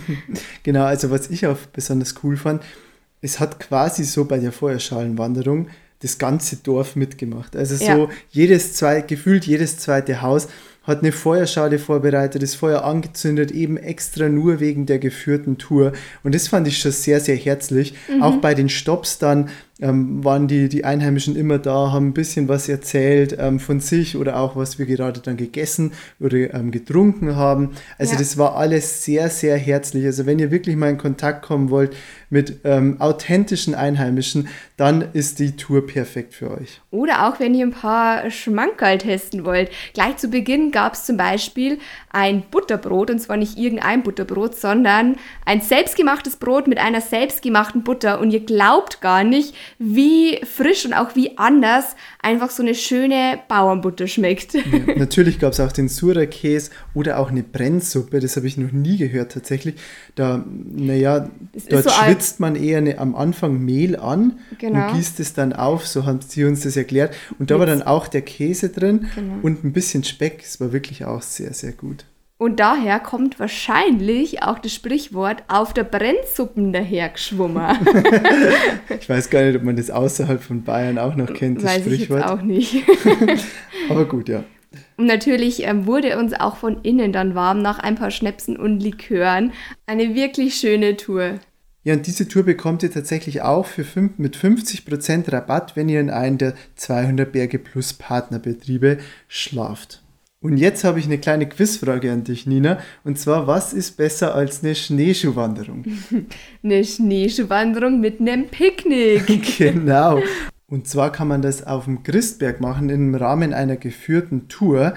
genau, 0.62 0.84
also 0.84 1.10
was 1.10 1.28
ich 1.30 1.46
auch 1.46 1.58
besonders 1.72 2.14
cool 2.22 2.36
fand, 2.36 2.62
es 3.20 3.40
hat 3.40 3.58
quasi 3.58 4.04
so 4.04 4.26
bei 4.26 4.38
der 4.38 4.52
Feuerschalenwanderung 4.52 5.68
das 6.00 6.18
ganze 6.18 6.56
Dorf 6.56 6.96
mitgemacht. 6.96 7.56
Also 7.56 7.76
so 7.76 7.84
ja. 7.84 8.08
jedes 8.30 8.74
zweite, 8.74 9.06
gefühlt 9.06 9.46
jedes 9.46 9.78
zweite 9.78 10.20
Haus 10.20 10.48
hat 10.84 11.00
eine 11.00 11.12
Feuerschale 11.12 11.78
vorbereitet, 11.78 12.42
das 12.42 12.54
Feuer 12.54 12.84
angezündet, 12.84 13.50
eben 13.50 13.76
extra 13.76 14.28
nur 14.28 14.60
wegen 14.60 14.86
der 14.86 14.98
geführten 14.98 15.58
Tour. 15.58 15.92
Und 16.22 16.34
das 16.34 16.48
fand 16.48 16.68
ich 16.68 16.78
schon 16.78 16.92
sehr, 16.92 17.20
sehr 17.20 17.36
herzlich. 17.36 17.94
Mhm. 18.08 18.22
Auch 18.22 18.36
bei 18.36 18.54
den 18.54 18.68
Stops 18.68 19.18
dann 19.18 19.48
ähm, 19.80 20.22
waren 20.24 20.46
die, 20.46 20.68
die 20.68 20.84
Einheimischen 20.84 21.34
immer 21.34 21.58
da, 21.58 21.90
haben 21.90 22.08
ein 22.08 22.14
bisschen 22.14 22.48
was 22.48 22.68
erzählt 22.68 23.36
ähm, 23.38 23.58
von 23.58 23.80
sich 23.80 24.16
oder 24.16 24.38
auch 24.38 24.54
was 24.54 24.78
wir 24.78 24.86
gerade 24.86 25.20
dann 25.20 25.36
gegessen 25.36 25.92
oder 26.20 26.54
ähm, 26.54 26.70
getrunken 26.70 27.34
haben. 27.34 27.72
Also 27.98 28.12
ja. 28.12 28.18
das 28.18 28.38
war 28.38 28.56
alles 28.56 29.02
sehr, 29.02 29.28
sehr 29.30 29.56
herzlich. 29.56 30.04
Also 30.04 30.26
wenn 30.26 30.38
ihr 30.38 30.52
wirklich 30.52 30.76
mal 30.76 30.90
in 30.90 30.98
Kontakt 30.98 31.42
kommen 31.42 31.70
wollt 31.70 31.96
mit 32.30 32.60
ähm, 32.64 33.00
authentischen 33.00 33.74
Einheimischen, 33.74 34.48
dann 34.76 35.08
ist 35.12 35.38
die 35.38 35.56
Tour 35.56 35.86
perfekt 35.86 36.34
für 36.34 36.50
euch. 36.52 36.80
Oder 36.90 37.28
auch 37.28 37.40
wenn 37.40 37.54
ihr 37.54 37.66
ein 37.66 37.72
paar 37.72 38.30
Schmankerl 38.30 38.98
testen 38.98 39.44
wollt. 39.44 39.70
Gleich 39.92 40.16
zu 40.16 40.28
Beginn 40.28 40.70
gab 40.70 40.94
es 40.94 41.04
zum 41.04 41.16
Beispiel 41.16 41.78
ein 42.10 42.42
Butterbrot 42.50 43.10
und 43.10 43.18
zwar 43.18 43.36
nicht 43.36 43.58
irgendein 43.58 44.02
Butterbrot, 44.02 44.56
sondern 44.56 45.16
ein 45.44 45.60
selbstgemachtes 45.60 46.36
Brot 46.36 46.68
mit 46.68 46.78
einer 46.78 47.00
selbstgemachten 47.00 47.82
Butter 47.82 48.20
und 48.20 48.30
ihr 48.30 48.44
glaubt 48.44 49.00
gar 49.00 49.24
nicht, 49.24 49.54
wie 49.78 50.40
frisch 50.44 50.84
und 50.84 50.94
auch 50.94 51.14
wie 51.14 51.38
anders 51.38 51.96
einfach 52.20 52.50
so 52.50 52.62
eine 52.62 52.74
schöne 52.74 53.38
Bauernbutter 53.48 54.06
schmeckt. 54.06 54.54
Ja, 54.54 54.62
natürlich 54.96 55.38
gab 55.38 55.52
es 55.52 55.60
auch 55.60 55.72
den 55.72 55.88
Sura-Käse 55.88 56.70
oder 56.94 57.18
auch 57.18 57.30
eine 57.30 57.42
Brennsuppe, 57.42 58.20
das 58.20 58.36
habe 58.36 58.46
ich 58.46 58.56
noch 58.56 58.72
nie 58.72 58.96
gehört 58.96 59.32
tatsächlich. 59.32 59.76
Da, 60.14 60.44
naja, 60.46 61.30
dort 61.68 61.84
so 61.84 61.90
schwitzt 61.90 62.40
man 62.40 62.56
eher 62.56 62.78
eine, 62.78 62.98
am 62.98 63.14
Anfang 63.14 63.60
Mehl 63.60 63.96
an 63.96 64.38
genau. 64.58 64.88
und 64.88 64.94
gießt 64.94 65.20
es 65.20 65.34
dann 65.34 65.52
auf, 65.52 65.86
so 65.86 66.06
haben 66.06 66.20
sie 66.26 66.44
uns 66.44 66.60
das 66.60 66.76
erklärt. 66.76 67.14
Und 67.38 67.50
da 67.50 67.54
Jetzt. 67.54 67.60
war 67.60 67.66
dann 67.66 67.82
auch 67.82 68.08
der 68.08 68.22
Käse 68.22 68.68
drin 68.68 69.08
genau. 69.14 69.34
und 69.42 69.64
ein 69.64 69.72
bisschen 69.72 70.04
Speck, 70.04 70.42
es 70.42 70.60
war 70.60 70.72
wirklich 70.72 71.04
auch 71.04 71.22
sehr, 71.22 71.52
sehr 71.52 71.72
gut. 71.72 72.04
Und 72.44 72.60
daher 72.60 73.00
kommt 73.00 73.40
wahrscheinlich 73.40 74.42
auch 74.42 74.58
das 74.58 74.74
Sprichwort 74.74 75.42
auf 75.48 75.72
der 75.72 75.84
Brennsuppen 75.84 76.74
dahergeschwommen. 76.74 77.64
ich 79.00 79.08
weiß 79.08 79.30
gar 79.30 79.44
nicht, 79.44 79.56
ob 79.56 79.62
man 79.62 79.76
das 79.76 79.90
außerhalb 79.90 80.42
von 80.42 80.62
Bayern 80.62 80.98
auch 80.98 81.16
noch 81.16 81.32
kennt, 81.32 81.62
das 81.62 81.76
weiß 81.76 81.80
Sprichwort. 81.80 82.20
Ich 82.50 82.74
jetzt 82.74 82.84
auch 82.84 83.22
nicht. 83.22 83.46
Aber 83.88 84.04
gut, 84.04 84.28
ja. 84.28 84.44
Und 84.98 85.06
natürlich 85.06 85.62
ähm, 85.62 85.86
wurde 85.86 86.18
uns 86.18 86.34
auch 86.34 86.58
von 86.58 86.82
innen 86.82 87.14
dann 87.14 87.34
warm 87.34 87.62
nach 87.62 87.78
ein 87.78 87.94
paar 87.94 88.10
Schnäpsen 88.10 88.58
und 88.58 88.78
Likören. 88.78 89.54
Eine 89.86 90.14
wirklich 90.14 90.56
schöne 90.56 90.98
Tour. 90.98 91.38
Ja, 91.82 91.94
und 91.94 92.06
diese 92.06 92.28
Tour 92.28 92.42
bekommt 92.42 92.82
ihr 92.82 92.90
tatsächlich 92.90 93.40
auch 93.40 93.64
für 93.64 93.84
fünf, 93.84 94.18
mit 94.18 94.36
50% 94.36 95.32
Rabatt, 95.32 95.76
wenn 95.76 95.88
ihr 95.88 96.00
in 96.00 96.10
einen 96.10 96.36
der 96.36 96.52
200 96.76 97.32
Berge 97.32 97.58
Plus 97.58 97.94
Partnerbetriebe 97.94 98.98
schlaft. 99.28 100.03
Und 100.44 100.58
jetzt 100.58 100.84
habe 100.84 100.98
ich 100.98 101.06
eine 101.06 101.16
kleine 101.16 101.48
Quizfrage 101.48 102.12
an 102.12 102.22
dich, 102.22 102.46
Nina. 102.46 102.78
Und 103.02 103.18
zwar, 103.18 103.46
was 103.46 103.72
ist 103.72 103.96
besser 103.96 104.34
als 104.34 104.62
eine 104.62 104.74
Schneeschuhwanderung? 104.74 105.86
eine 106.62 106.84
Schneeschuhwanderung 106.84 107.98
mit 107.98 108.20
einem 108.20 108.48
Picknick. 108.48 109.56
genau. 109.56 110.22
Und 110.66 110.86
zwar 110.86 111.10
kann 111.12 111.28
man 111.28 111.40
das 111.40 111.66
auf 111.66 111.86
dem 111.86 112.02
Christberg 112.02 112.60
machen 112.60 112.90
im 112.90 113.14
Rahmen 113.14 113.54
einer 113.54 113.76
geführten 113.76 114.48
Tour. 114.48 114.92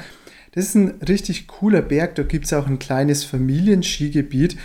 Das 0.51 0.65
ist 0.65 0.75
ein 0.75 0.95
richtig 1.07 1.47
cooler 1.47 1.81
Berg, 1.81 2.15
da 2.15 2.23
gibt 2.23 2.43
es 2.43 2.51
auch 2.51 2.67
ein 2.67 2.77
kleines 2.77 3.23
Familienskigebiet 3.23 4.57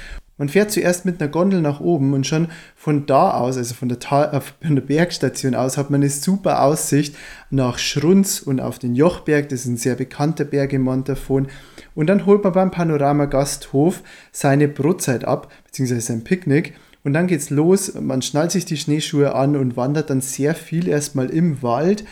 man 0.43 0.49
fährt 0.49 0.73
zuerst 0.73 1.05
mit 1.05 1.23
einer 1.23 1.31
Gondel 1.31 1.61
nach 1.61 1.79
oben 1.79 2.15
und 2.15 2.27
schon 2.27 2.49
von 2.75 3.07
da 3.07 3.31
aus, 3.31 3.57
also 3.57 3.75
von 3.75 3.89
der, 3.89 4.01
Tal, 4.01 4.35
äh, 4.35 4.41
von 4.67 4.75
der 4.75 4.83
Bergstation 4.83 5.55
aus, 5.55 5.79
hat 5.79 5.89
man 5.89 6.01
eine 6.01 6.11
super 6.11 6.65
Aussicht 6.65 7.15
nach 7.51 7.79
Schrunz 7.79 8.41
und 8.41 8.59
auf 8.59 8.81
den 8.81 8.97
Jochberg. 8.97 9.49
Das 9.51 9.61
ist 9.61 9.67
ein 9.67 9.77
sehr 9.77 9.95
bekannter 9.95 10.45
Berg 10.45 10.73
im 10.73 10.83
Montafon. 10.83 11.47
Und 11.95 12.09
dann 12.09 12.27
holt 12.27 12.43
man 12.43 12.55
beim 12.55 12.73
Panorama 12.73 13.27
Gasthof 13.27 14.03
seine 14.33 14.67
Brotzeit 14.67 15.25
ab, 15.25 15.53
beziehungsweise 15.65 16.01
sein 16.01 16.25
Picknick. 16.25 16.75
Und 17.05 17.13
dann 17.13 17.29
geht's 17.29 17.51
los. 17.51 17.95
Man 17.95 18.21
schnallt 18.21 18.51
sich 18.51 18.65
die 18.65 18.77
Schneeschuhe 18.77 19.37
an 19.37 19.55
und 19.55 19.77
wandert 19.77 20.11
dann 20.11 20.23
sehr 20.23 20.57
viel 20.57 20.89
erstmal 20.89 21.31
im 21.31 21.63
Wald 21.63 22.03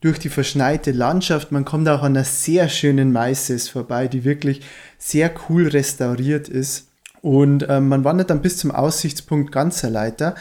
durch 0.00 0.20
die 0.20 0.28
verschneite 0.28 0.92
Landschaft. 0.92 1.50
Man 1.50 1.64
kommt 1.64 1.88
auch 1.88 2.04
an 2.04 2.16
einer 2.16 2.24
sehr 2.24 2.68
schönen 2.68 3.10
Maises 3.10 3.68
vorbei, 3.68 4.06
die 4.06 4.22
wirklich 4.22 4.60
sehr 4.98 5.32
cool 5.48 5.66
restauriert 5.66 6.48
ist. 6.48 6.91
Und 7.22 7.68
äh, 7.68 7.80
man 7.80 8.04
wandert 8.04 8.30
dann 8.30 8.42
bis 8.42 8.58
zum 8.58 8.70
Aussichtspunkt 8.70 9.52
Ganzerleiter 9.52 10.34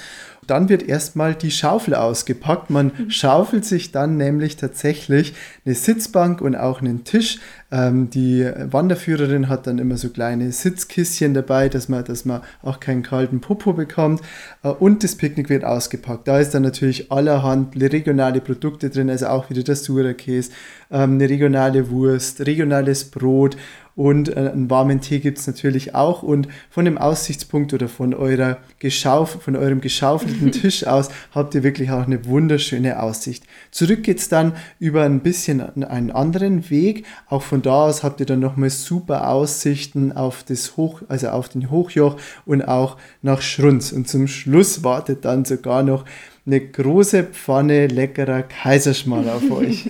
dann 0.47 0.69
wird 0.69 0.83
erstmal 0.83 1.35
die 1.35 1.51
Schaufel 1.51 1.95
ausgepackt. 1.95 2.69
Man 2.69 2.91
mhm. 2.97 3.09
schaufelt 3.09 3.63
sich 3.63 3.91
dann 3.91 4.17
nämlich 4.17 4.57
tatsächlich 4.57 5.33
eine 5.65 5.75
Sitzbank 5.75 6.41
und 6.41 6.55
auch 6.55 6.81
einen 6.81 7.03
Tisch. 7.03 7.39
Ähm, 7.71 8.09
die 8.09 8.50
Wanderführerin 8.69 9.50
hat 9.50 9.67
dann 9.67 9.77
immer 9.77 9.97
so 9.97 10.09
kleine 10.09 10.51
Sitzkisschen 10.51 11.33
dabei, 11.33 11.69
dass 11.69 11.89
man, 11.89 12.03
dass 12.03 12.25
man 12.25 12.41
auch 12.63 12.79
keinen 12.79 13.03
kalten 13.03 13.39
Popo 13.39 13.73
bekommt. 13.73 14.21
Äh, 14.63 14.69
und 14.69 15.03
das 15.03 15.15
Picknick 15.15 15.50
wird 15.50 15.63
ausgepackt. 15.63 16.27
Da 16.27 16.39
ist 16.39 16.53
dann 16.53 16.63
natürlich 16.63 17.11
allerhand 17.11 17.79
regionale 17.79 18.41
Produkte 18.41 18.89
drin, 18.89 19.09
also 19.09 19.27
auch 19.27 19.50
wieder 19.50 19.63
der 19.63 19.75
Sura-Käse, 19.75 20.51
ähm, 20.89 21.13
eine 21.13 21.29
regionale 21.29 21.89
Wurst, 21.91 22.45
regionales 22.45 23.05
Brot 23.05 23.55
und 23.95 24.29
äh, 24.29 24.51
einen 24.51 24.69
warmen 24.69 25.01
Tee 25.01 25.19
gibt 25.19 25.39
es 25.39 25.48
natürlich 25.48 25.95
auch. 25.95 26.24
Und 26.24 26.48
von 26.69 26.86
dem 26.86 26.98
Aussichtspunkt 26.98 27.74
oder 27.74 27.88
von, 27.88 28.13
eurer 28.13 28.57
Geschauf 28.79 29.41
von 29.41 29.55
eurem 29.55 29.81
geschaufelten 29.81 30.51
Tisch 30.51 30.88
aus 30.88 31.10
habt 31.33 31.55
ihr 31.55 31.63
wirklich 31.63 31.91
auch 31.91 32.05
eine 32.05 32.25
wunderschöne 32.25 33.01
Aussicht. 33.01 33.43
Zurück 33.71 34.03
geht 34.03 34.19
es 34.19 34.29
dann 34.29 34.53
über 34.79 35.03
ein 35.03 35.21
bisschen 35.21 35.62
einen 35.83 36.12
anderen 36.12 36.69
Weg. 36.69 37.05
Auch 37.27 37.43
von 37.43 37.62
da 37.62 37.86
aus 37.86 38.03
habt 38.03 38.19
ihr 38.19 38.25
dann 38.25 38.39
nochmal 38.39 38.69
super 38.69 39.29
Aussichten 39.29 40.12
auf 40.12 40.43
das 40.43 40.77
Hoch, 40.77 41.01
also 41.07 41.29
auf 41.29 41.50
den 41.50 41.69
Hochjoch 41.69 42.17
und 42.45 42.62
auch 42.62 42.98
nach 43.21 43.41
Schrunz. 43.41 43.91
Und 43.91 44.07
zum 44.07 44.27
Schluss 44.27 44.83
wartet 44.83 45.25
dann 45.25 45.45
sogar 45.45 45.83
noch 45.83 46.05
eine 46.45 46.60
große 46.60 47.24
Pfanne 47.25 47.88
leckerer 47.88 48.43
Kaiserschmarrn 48.43 49.29
auf 49.29 49.51
euch. 49.51 49.89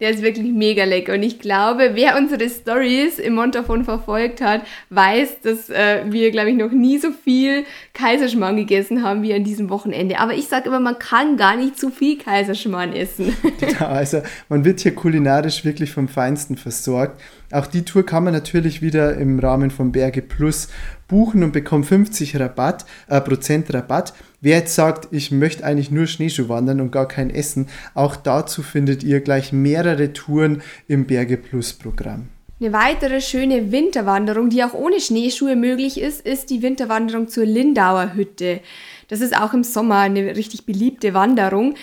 Der 0.00 0.10
ist 0.10 0.22
wirklich 0.22 0.52
mega 0.52 0.84
lecker. 0.84 1.14
Und 1.14 1.22
ich 1.22 1.38
glaube, 1.38 1.92
wer 1.94 2.18
unsere 2.18 2.50
Stories 2.50 3.18
im 3.18 3.34
Montafon 3.34 3.84
verfolgt 3.84 4.42
hat, 4.42 4.62
weiß, 4.90 5.40
dass 5.42 5.70
äh, 5.70 6.04
wir, 6.06 6.30
glaube 6.30 6.50
ich, 6.50 6.56
noch 6.56 6.70
nie 6.70 6.98
so 6.98 7.10
viel 7.10 7.64
Kaiserschmarrn 7.94 8.56
gegessen 8.56 9.02
haben 9.02 9.22
wie 9.22 9.32
an 9.32 9.42
diesem 9.42 9.70
Wochenende. 9.70 10.18
Aber 10.18 10.34
ich 10.34 10.48
sage 10.48 10.68
immer, 10.68 10.80
man 10.80 10.98
kann 10.98 11.38
gar 11.38 11.56
nicht 11.56 11.78
zu 11.78 11.90
viel 11.90 12.18
Kaiserschmarrn 12.18 12.92
essen. 12.92 13.34
Genau, 13.58 13.86
also 13.86 14.20
man 14.48 14.64
wird 14.64 14.80
hier 14.80 14.94
kulinarisch 14.94 15.64
wirklich 15.64 15.90
vom 15.90 16.08
Feinsten 16.08 16.56
versorgt. 16.56 17.20
Auch 17.52 17.66
die 17.66 17.84
Tour 17.84 18.04
kann 18.04 18.24
man 18.24 18.32
natürlich 18.32 18.82
wieder 18.82 19.16
im 19.16 19.38
Rahmen 19.38 19.70
von 19.70 19.92
Berge 19.92 20.20
Plus 20.20 20.68
buchen 21.08 21.42
und 21.42 21.52
bekommt 21.52 21.86
50 21.86 22.38
Rabatt, 22.38 22.84
äh, 23.08 23.20
Prozent 23.20 23.72
Rabatt. 23.72 24.14
Wer 24.40 24.58
jetzt 24.58 24.74
sagt, 24.74 25.08
ich 25.12 25.30
möchte 25.30 25.64
eigentlich 25.64 25.90
nur 25.90 26.06
Schneeschuh 26.06 26.48
wandern 26.48 26.80
und 26.80 26.92
gar 26.92 27.08
kein 27.08 27.30
Essen, 27.30 27.68
auch 27.94 28.16
dazu 28.16 28.62
findet 28.62 29.02
ihr 29.02 29.20
gleich 29.20 29.52
mehrere 29.52 30.12
Touren 30.12 30.62
im 30.88 31.06
Berge 31.06 31.36
Plus 31.36 31.72
Programm. 31.72 32.28
Eine 32.58 32.72
weitere 32.72 33.20
schöne 33.20 33.70
Winterwanderung, 33.70 34.48
die 34.48 34.64
auch 34.64 34.72
ohne 34.72 34.98
Schneeschuhe 34.98 35.56
möglich 35.56 36.00
ist, 36.00 36.24
ist 36.24 36.48
die 36.48 36.62
Winterwanderung 36.62 37.28
zur 37.28 37.44
Lindauer 37.44 38.14
Hütte. 38.14 38.60
Das 39.08 39.20
ist 39.20 39.36
auch 39.36 39.52
im 39.52 39.62
Sommer 39.62 39.98
eine 39.98 40.34
richtig 40.36 40.64
beliebte 40.64 41.12
Wanderung. 41.12 41.74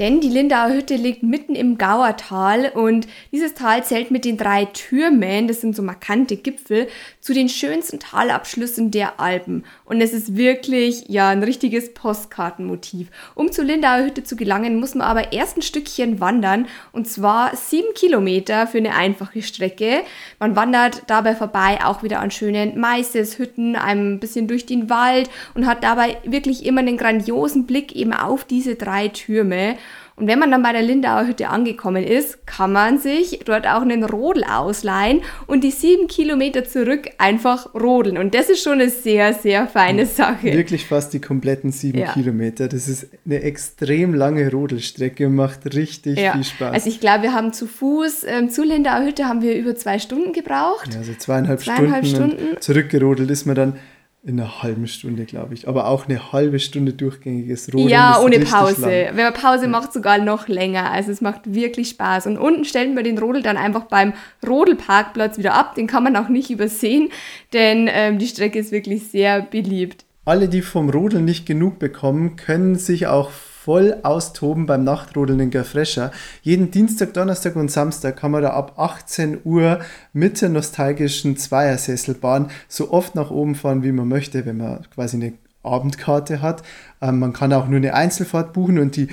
Denn 0.00 0.22
die 0.22 0.30
Lindauer 0.30 0.72
Hütte 0.72 0.96
liegt 0.96 1.22
mitten 1.22 1.54
im 1.54 1.76
Gauertal 1.76 2.72
und 2.74 3.06
dieses 3.32 3.52
Tal 3.52 3.84
zählt 3.84 4.10
mit 4.10 4.24
den 4.24 4.38
drei 4.38 4.64
Türmen, 4.64 5.46
das 5.46 5.60
sind 5.60 5.76
so 5.76 5.82
markante 5.82 6.38
Gipfel, 6.38 6.88
zu 7.20 7.34
den 7.34 7.50
schönsten 7.50 8.00
Talabschlüssen 8.00 8.90
der 8.90 9.20
Alpen. 9.20 9.62
Und 9.84 10.00
es 10.00 10.14
ist 10.14 10.38
wirklich, 10.38 11.04
ja, 11.08 11.28
ein 11.28 11.42
richtiges 11.42 11.92
Postkartenmotiv. 11.92 13.08
Um 13.34 13.52
zur 13.52 13.66
Lindauer 13.66 14.06
Hütte 14.06 14.24
zu 14.24 14.36
gelangen, 14.36 14.80
muss 14.80 14.94
man 14.94 15.06
aber 15.06 15.34
erst 15.34 15.58
ein 15.58 15.62
Stückchen 15.62 16.18
wandern 16.18 16.66
und 16.92 17.06
zwar 17.06 17.54
sieben 17.54 17.92
Kilometer 17.92 18.66
für 18.66 18.78
eine 18.78 18.94
einfache 18.94 19.42
Strecke. 19.42 20.00
Man 20.38 20.56
wandert 20.56 21.02
dabei 21.08 21.34
vorbei 21.34 21.78
auch 21.84 22.02
wieder 22.02 22.20
an 22.20 22.30
schönen 22.30 22.80
Maiseshütten, 22.80 23.76
ein 23.76 24.18
bisschen 24.18 24.48
durch 24.48 24.64
den 24.64 24.88
Wald 24.88 25.28
und 25.52 25.66
hat 25.66 25.84
dabei 25.84 26.16
wirklich 26.24 26.64
immer 26.64 26.80
einen 26.80 26.96
grandiosen 26.96 27.66
Blick 27.66 27.94
eben 27.94 28.14
auf 28.14 28.44
diese 28.44 28.76
drei 28.76 29.08
Türme. 29.08 29.76
Und 30.20 30.26
wenn 30.26 30.38
man 30.38 30.50
dann 30.50 30.62
bei 30.62 30.72
der 30.72 30.82
Lindauer 30.82 31.26
Hütte 31.26 31.48
angekommen 31.48 32.04
ist, 32.04 32.46
kann 32.46 32.72
man 32.72 32.98
sich 32.98 33.40
dort 33.46 33.66
auch 33.66 33.80
einen 33.80 34.04
Rodel 34.04 34.44
ausleihen 34.44 35.22
und 35.46 35.64
die 35.64 35.70
sieben 35.70 36.08
Kilometer 36.08 36.64
zurück 36.64 37.08
einfach 37.16 37.74
rodeln. 37.74 38.18
Und 38.18 38.34
das 38.34 38.50
ist 38.50 38.62
schon 38.62 38.74
eine 38.74 38.90
sehr, 38.90 39.32
sehr 39.32 39.66
feine 39.66 40.04
Sache. 40.04 40.52
Wirklich 40.52 40.86
fast 40.86 41.14
die 41.14 41.22
kompletten 41.22 41.72
sieben 41.72 42.00
ja. 42.00 42.12
Kilometer. 42.12 42.68
Das 42.68 42.86
ist 42.86 43.08
eine 43.24 43.42
extrem 43.42 44.12
lange 44.12 44.50
Rodelstrecke 44.50 45.26
und 45.26 45.36
macht 45.36 45.74
richtig 45.74 46.18
ja. 46.18 46.32
viel 46.32 46.44
Spaß. 46.44 46.74
Also 46.74 46.90
ich 46.90 47.00
glaube, 47.00 47.22
wir 47.22 47.32
haben 47.32 47.54
zu 47.54 47.66
Fuß 47.66 48.24
ähm, 48.24 48.50
zu 48.50 48.62
Lindauer 48.62 49.06
Hütte 49.06 49.24
haben 49.24 49.40
wir 49.40 49.54
über 49.56 49.74
zwei 49.74 49.98
Stunden 49.98 50.34
gebraucht. 50.34 50.92
Ja, 50.92 50.98
also 50.98 51.14
zweieinhalb, 51.14 51.60
zweieinhalb 51.60 52.04
Stunden. 52.04 52.36
Stunden. 52.36 52.60
Zurückgerodelt 52.60 53.30
ist 53.30 53.46
man 53.46 53.56
dann 53.56 53.76
in 54.22 54.38
einer 54.38 54.62
halben 54.62 54.86
Stunde, 54.86 55.24
glaube 55.24 55.54
ich. 55.54 55.66
Aber 55.66 55.86
auch 55.86 56.06
eine 56.06 56.32
halbe 56.32 56.58
Stunde 56.58 56.92
durchgängiges 56.92 57.72
Rodeln. 57.72 57.88
Ja, 57.88 58.20
ohne 58.20 58.40
Pause. 58.40 58.82
Lang. 58.82 59.16
Wenn 59.16 59.24
man 59.24 59.34
Pause 59.34 59.62
ja. 59.62 59.68
macht, 59.68 59.92
sogar 59.92 60.18
noch 60.18 60.46
länger. 60.46 60.90
Also 60.90 61.10
es 61.10 61.22
macht 61.22 61.54
wirklich 61.54 61.90
Spaß. 61.90 62.26
Und 62.26 62.36
unten 62.36 62.64
stellen 62.64 62.94
wir 62.94 63.02
den 63.02 63.18
Rodel 63.18 63.42
dann 63.42 63.56
einfach 63.56 63.84
beim 63.84 64.12
Rodelparkplatz 64.46 65.38
wieder 65.38 65.54
ab. 65.54 65.74
Den 65.74 65.86
kann 65.86 66.04
man 66.04 66.16
auch 66.16 66.28
nicht 66.28 66.50
übersehen, 66.50 67.08
denn 67.54 67.88
ähm, 67.90 68.18
die 68.18 68.26
Strecke 68.26 68.58
ist 68.58 68.72
wirklich 68.72 69.08
sehr 69.08 69.40
beliebt. 69.40 70.04
Alle, 70.26 70.48
die 70.48 70.60
vom 70.60 70.90
Rodeln 70.90 71.24
nicht 71.24 71.46
genug 71.46 71.78
bekommen, 71.78 72.36
können 72.36 72.74
sich 72.76 73.06
auch 73.06 73.30
voll 73.64 73.98
austoben 74.04 74.64
beim 74.64 74.84
Nachtrodeln 74.84 75.38
in 75.38 75.50
Gerfrescher. 75.50 76.12
Jeden 76.42 76.70
Dienstag, 76.70 77.12
Donnerstag 77.12 77.56
und 77.56 77.70
Samstag 77.70 78.16
kann 78.16 78.30
man 78.30 78.42
da 78.42 78.50
ab 78.50 78.78
18 78.78 79.40
Uhr 79.44 79.80
mit 80.14 80.40
der 80.40 80.48
nostalgischen 80.48 81.36
Zweiersesselbahn 81.36 82.50
so 82.68 82.90
oft 82.90 83.14
nach 83.14 83.30
oben 83.30 83.54
fahren, 83.54 83.82
wie 83.82 83.92
man 83.92 84.08
möchte, 84.08 84.46
wenn 84.46 84.56
man 84.56 84.86
quasi 84.94 85.16
eine 85.16 85.34
Abendkarte 85.62 86.40
hat. 86.40 86.62
Ähm, 87.02 87.18
man 87.18 87.34
kann 87.34 87.52
auch 87.52 87.68
nur 87.68 87.76
eine 87.76 87.92
Einzelfahrt 87.92 88.54
buchen 88.54 88.78
und 88.78 88.96
die 88.96 89.08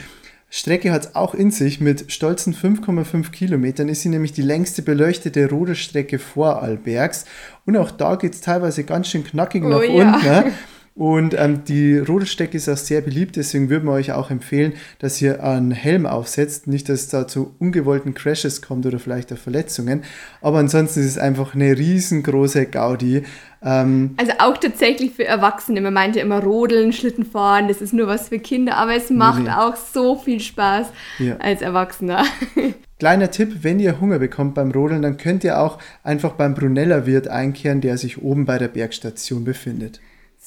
Strecke 0.50 0.94
hat 0.94 1.06
es 1.08 1.16
auch 1.16 1.34
in 1.34 1.52
sich. 1.52 1.82
Mit 1.82 2.10
stolzen 2.10 2.54
5,5 2.54 3.32
Kilometern 3.32 3.90
ist 3.90 4.04
sie 4.04 4.10
nämlich 4.10 4.32
die 4.32 4.44
längste 4.44 4.82
beleuchtete 4.82 5.50
Rodelstrecke 5.50 6.20
vor 6.20 6.62
Albergs. 6.62 7.26
Und 7.66 7.76
auch 7.76 7.92
da 7.92 8.16
geht 8.16 8.34
es 8.34 8.40
teilweise 8.40 8.86
ganz 8.86 9.10
schön 9.10 9.26
knackig 9.26 9.66
oh, 9.66 9.68
nach 9.68 9.84
ja. 9.84 9.90
unten. 9.90 10.26
Ne? 10.26 10.52
Und 10.98 11.36
ähm, 11.38 11.64
die 11.64 12.00
Rodelstrecke 12.00 12.58
ist 12.58 12.68
auch 12.68 12.78
sehr 12.78 13.02
beliebt, 13.02 13.36
deswegen 13.36 13.70
würden 13.70 13.86
wir 13.86 13.92
euch 13.92 14.14
auch 14.14 14.32
empfehlen, 14.32 14.74
dass 14.98 15.22
ihr 15.22 15.44
einen 15.44 15.70
Helm 15.70 16.08
aufsetzt. 16.08 16.66
Nicht, 16.66 16.90
dass 16.90 17.02
es 17.02 17.10
da 17.10 17.28
zu 17.28 17.54
ungewollten 17.60 18.16
Crashes 18.16 18.64
kommt 18.64 18.84
oder 18.88 18.98
vielleicht 18.98 19.32
auch 19.32 19.38
Verletzungen. 19.38 20.04
Aber 20.42 20.58
ansonsten 20.58 21.02
ist 21.02 21.06
es 21.06 21.18
einfach 21.20 21.54
eine 21.54 21.78
riesengroße 21.78 22.66
Gaudi. 22.66 23.22
Ähm, 23.64 24.16
also 24.18 24.32
auch 24.40 24.58
tatsächlich 24.58 25.12
für 25.12 25.26
Erwachsene. 25.26 25.82
Man 25.82 25.94
meinte 25.94 26.20
immer 26.20 26.42
Rodeln, 26.42 26.92
Schlittenfahren, 26.92 27.68
das 27.68 27.80
ist 27.80 27.94
nur 27.94 28.08
was 28.08 28.30
für 28.30 28.40
Kinder, 28.40 28.78
aber 28.78 28.96
es 28.96 29.12
macht 29.12 29.44
nee. 29.44 29.52
auch 29.52 29.76
so 29.76 30.16
viel 30.16 30.40
Spaß 30.40 30.88
ja. 31.20 31.38
als 31.38 31.62
Erwachsener. 31.62 32.26
Kleiner 33.00 33.30
Tipp, 33.30 33.58
wenn 33.62 33.80
ihr 33.80 34.02
Hunger 34.02 34.18
bekommt 34.18 34.56
beim 34.56 34.72
Rodeln, 34.72 35.04
dann 35.04 35.18
könnt 35.18 35.44
ihr 35.44 35.60
auch 35.60 35.78
einfach 36.04 36.32
beim 36.32 36.56
Brunella 36.56 37.06
Wirt 37.06 37.28
einkehren, 37.28 37.82
der 37.82 38.00
sich 38.00 38.24
oben 38.24 38.46
bei 38.46 38.58
der 38.58 38.70
Bergstation 38.70 39.44
befindet. 39.44 40.00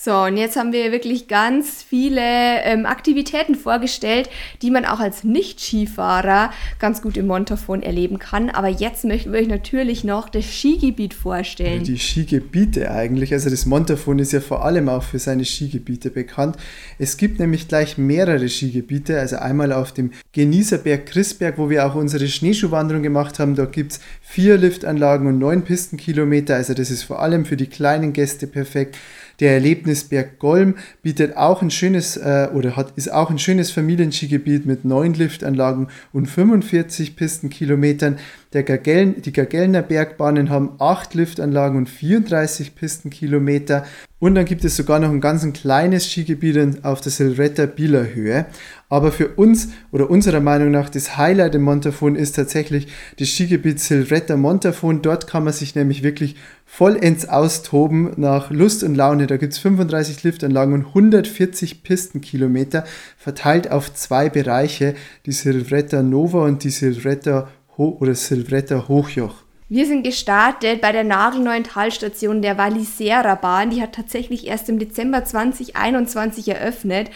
So, 0.02 0.14
und 0.14 0.38
jetzt 0.38 0.56
haben 0.56 0.72
wir 0.72 0.92
wirklich 0.92 1.28
ganz 1.28 1.82
viele 1.82 2.22
ähm, 2.22 2.86
Aktivitäten 2.86 3.54
vorgestellt, 3.54 4.30
die 4.62 4.70
man 4.70 4.86
auch 4.86 4.98
als 4.98 5.24
Nicht-Skifahrer 5.24 6.54
ganz 6.78 7.02
gut 7.02 7.18
im 7.18 7.26
Montafon 7.26 7.82
erleben 7.82 8.18
kann. 8.18 8.48
Aber 8.48 8.68
jetzt 8.68 9.04
möchten 9.04 9.34
wir 9.34 9.40
euch 9.40 9.48
natürlich 9.48 10.02
noch 10.02 10.30
das 10.30 10.46
Skigebiet 10.46 11.12
vorstellen. 11.12 11.84
Die 11.84 11.98
Skigebiete 11.98 12.90
eigentlich. 12.90 13.34
Also 13.34 13.50
das 13.50 13.66
Montafon 13.66 14.20
ist 14.20 14.32
ja 14.32 14.40
vor 14.40 14.64
allem 14.64 14.88
auch 14.88 15.02
für 15.02 15.18
seine 15.18 15.44
Skigebiete 15.44 16.08
bekannt. 16.08 16.56
Es 16.98 17.18
gibt 17.18 17.38
nämlich 17.38 17.68
gleich 17.68 17.98
mehrere 17.98 18.48
Skigebiete. 18.48 19.20
Also 19.20 19.36
einmal 19.36 19.70
auf 19.70 19.92
dem 19.92 20.12
Genießerberg 20.32 21.04
Chrisberg, 21.04 21.58
wo 21.58 21.68
wir 21.68 21.84
auch 21.84 21.94
unsere 21.94 22.26
Schneeschuhwanderung 22.26 23.02
gemacht 23.02 23.38
haben. 23.38 23.54
Da 23.54 23.66
gibt 23.66 23.92
es 23.92 24.00
vier 24.22 24.56
Liftanlagen 24.56 25.26
und 25.26 25.38
neun 25.38 25.60
Pistenkilometer. 25.60 26.54
Also 26.54 26.72
das 26.72 26.90
ist 26.90 27.02
vor 27.02 27.20
allem 27.20 27.44
für 27.44 27.58
die 27.58 27.66
kleinen 27.66 28.14
Gäste 28.14 28.46
perfekt. 28.46 28.96
Der 29.40 29.55
Erlebnisberg 29.55 30.38
Golm 30.38 30.76
bietet 31.03 31.37
auch 31.37 31.62
ein 31.62 31.70
schönes 31.70 32.18
äh, 32.18 32.48
oder 32.55 32.76
hat, 32.76 32.92
ist 32.96 33.11
auch 33.11 33.31
ein 33.31 33.38
schönes 33.38 33.70
Familienskigebiet 33.70 34.66
mit 34.66 34.85
neun 34.85 35.14
Liftanlagen 35.14 35.88
und 36.12 36.26
45 36.26 37.16
Pistenkilometern. 37.16 38.18
Der 38.53 38.64
Gagellen, 38.64 39.22
die 39.22 39.33
Gagelner 39.33 39.81
Bergbahnen 39.81 40.50
haben 40.50 40.72
acht 40.79 41.14
Liftanlagen 41.14 41.79
und 41.79 41.88
34 41.88 42.74
Pistenkilometer. 42.74 43.85
Und 44.18 44.35
dann 44.35 44.44
gibt 44.44 44.64
es 44.64 44.76
sogar 44.76 44.98
noch 44.98 45.09
ein 45.09 45.22
ganz 45.22 45.50
kleines 45.55 46.11
Skigebiet 46.11 46.85
auf 46.85 47.00
der 47.00 47.11
Silvretta 47.11 47.64
Bieler 47.64 48.12
Höhe. 48.12 48.44
Aber 48.90 49.12
für 49.12 49.29
uns 49.29 49.68
oder 49.92 50.11
unserer 50.11 50.40
Meinung 50.40 50.72
nach 50.72 50.90
das 50.90 51.16
Highlight 51.16 51.55
im 51.55 51.62
Montafon 51.62 52.16
ist 52.16 52.33
tatsächlich 52.33 52.88
das 53.20 53.29
Skigebiet 53.29 53.79
Silvretta 53.79 54.37
Montafon. 54.37 55.00
Dort 55.00 55.29
kann 55.29 55.44
man 55.44 55.53
sich 55.53 55.76
nämlich 55.76 56.03
wirklich 56.03 56.35
vollends 56.66 57.29
austoben 57.29 58.11
nach 58.16 58.50
Lust 58.50 58.83
und 58.83 58.96
Laune. 58.96 59.29
Da 59.29 59.37
gibt 59.37 59.53
es 59.53 59.61
35 59.61 60.24
Liftanlagen 60.24 60.74
und 60.74 60.87
140 60.87 61.85
Pistenkilometer 61.85 62.85
verteilt 63.16 63.70
auf 63.70 63.94
zwei 63.94 64.29
Bereiche, 64.29 64.96
die 65.24 65.33
Silvretta 65.33 66.03
Nova 66.03 66.44
und 66.44 66.64
die 66.64 66.70
Silvretta 66.70 67.48
Ho 67.79 67.96
oder 68.00 68.16
Silvretta 68.16 68.88
Hochjoch. 68.88 69.44
Wir 69.72 69.87
sind 69.87 70.03
gestartet 70.03 70.81
bei 70.81 70.90
der 70.90 71.05
nagelneuen 71.05 71.62
Talstation 71.62 72.42
der 72.42 72.59
Valisera 72.59 73.37
Bahn. 73.37 73.70
Die 73.70 73.81
hat 73.81 73.94
tatsächlich 73.94 74.48
erst 74.48 74.68
im 74.68 74.81
Dezember 74.81 75.24
2021 75.24 76.48
eröffnet. 76.48 77.09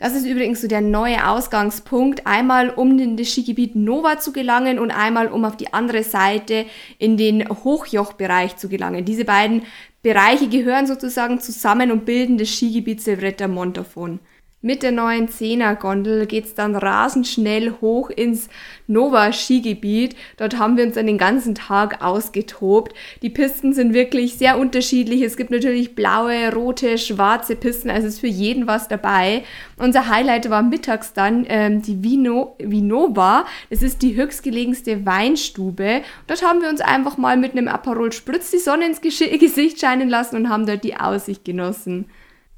Das 0.00 0.14
ist 0.14 0.24
übrigens 0.24 0.62
so 0.62 0.66
der 0.66 0.80
neue 0.80 1.28
Ausgangspunkt. 1.28 2.26
Einmal 2.26 2.70
um 2.70 2.98
in 2.98 3.18
das 3.18 3.28
Skigebiet 3.28 3.76
Nova 3.76 4.18
zu 4.18 4.32
gelangen 4.32 4.78
und 4.78 4.90
einmal 4.90 5.28
um 5.28 5.44
auf 5.44 5.58
die 5.58 5.74
andere 5.74 6.02
Seite 6.04 6.64
in 6.98 7.18
den 7.18 7.46
Hochjochbereich 7.46 8.56
zu 8.56 8.70
gelangen. 8.70 9.04
Diese 9.04 9.26
beiden 9.26 9.62
Bereiche 10.02 10.48
gehören 10.48 10.86
sozusagen 10.86 11.38
zusammen 11.38 11.92
und 11.92 12.06
bilden 12.06 12.38
das 12.38 12.48
Skigebiet 12.48 13.02
Silvretta 13.02 13.46
Montafon. 13.46 14.20
Mit 14.62 14.82
der 14.82 14.92
neuen 14.92 15.30
Zehner-Gondel 15.30 16.26
geht's 16.26 16.52
dann 16.52 16.76
rasend 16.76 17.26
schnell 17.26 17.76
hoch 17.80 18.10
ins 18.10 18.50
Nova-Skigebiet. 18.88 20.14
Dort 20.36 20.58
haben 20.58 20.76
wir 20.76 20.84
uns 20.84 20.96
dann 20.96 21.06
den 21.06 21.16
ganzen 21.16 21.54
Tag 21.54 22.04
ausgetobt. 22.04 22.92
Die 23.22 23.30
Pisten 23.30 23.72
sind 23.72 23.94
wirklich 23.94 24.34
sehr 24.34 24.58
unterschiedlich. 24.58 25.22
Es 25.22 25.38
gibt 25.38 25.50
natürlich 25.50 25.94
blaue, 25.94 26.52
rote, 26.52 26.98
schwarze 26.98 27.56
Pisten, 27.56 27.88
also 27.88 28.06
ist 28.06 28.20
für 28.20 28.26
jeden 28.26 28.66
was 28.66 28.86
dabei. 28.86 29.44
Unser 29.78 30.10
Highlight 30.10 30.50
war 30.50 30.62
mittags 30.62 31.14
dann 31.14 31.46
ähm, 31.48 31.80
die 31.80 32.04
Vino, 32.04 32.54
Vinova. 32.58 33.46
Das 33.70 33.82
ist 33.82 34.02
die 34.02 34.14
höchstgelegenste 34.14 35.06
Weinstube. 35.06 36.02
Dort 36.26 36.42
haben 36.42 36.60
wir 36.60 36.68
uns 36.68 36.82
einfach 36.82 37.16
mal 37.16 37.38
mit 37.38 37.52
einem 37.52 37.66
Aperol 37.66 38.12
Spritz 38.12 38.50
die 38.50 38.58
Sonne 38.58 38.84
ins 38.84 39.00
Gesicht 39.00 39.80
scheinen 39.80 40.10
lassen 40.10 40.36
und 40.36 40.50
haben 40.50 40.66
dort 40.66 40.84
die 40.84 40.96
Aussicht 40.96 41.46
genossen. 41.46 42.10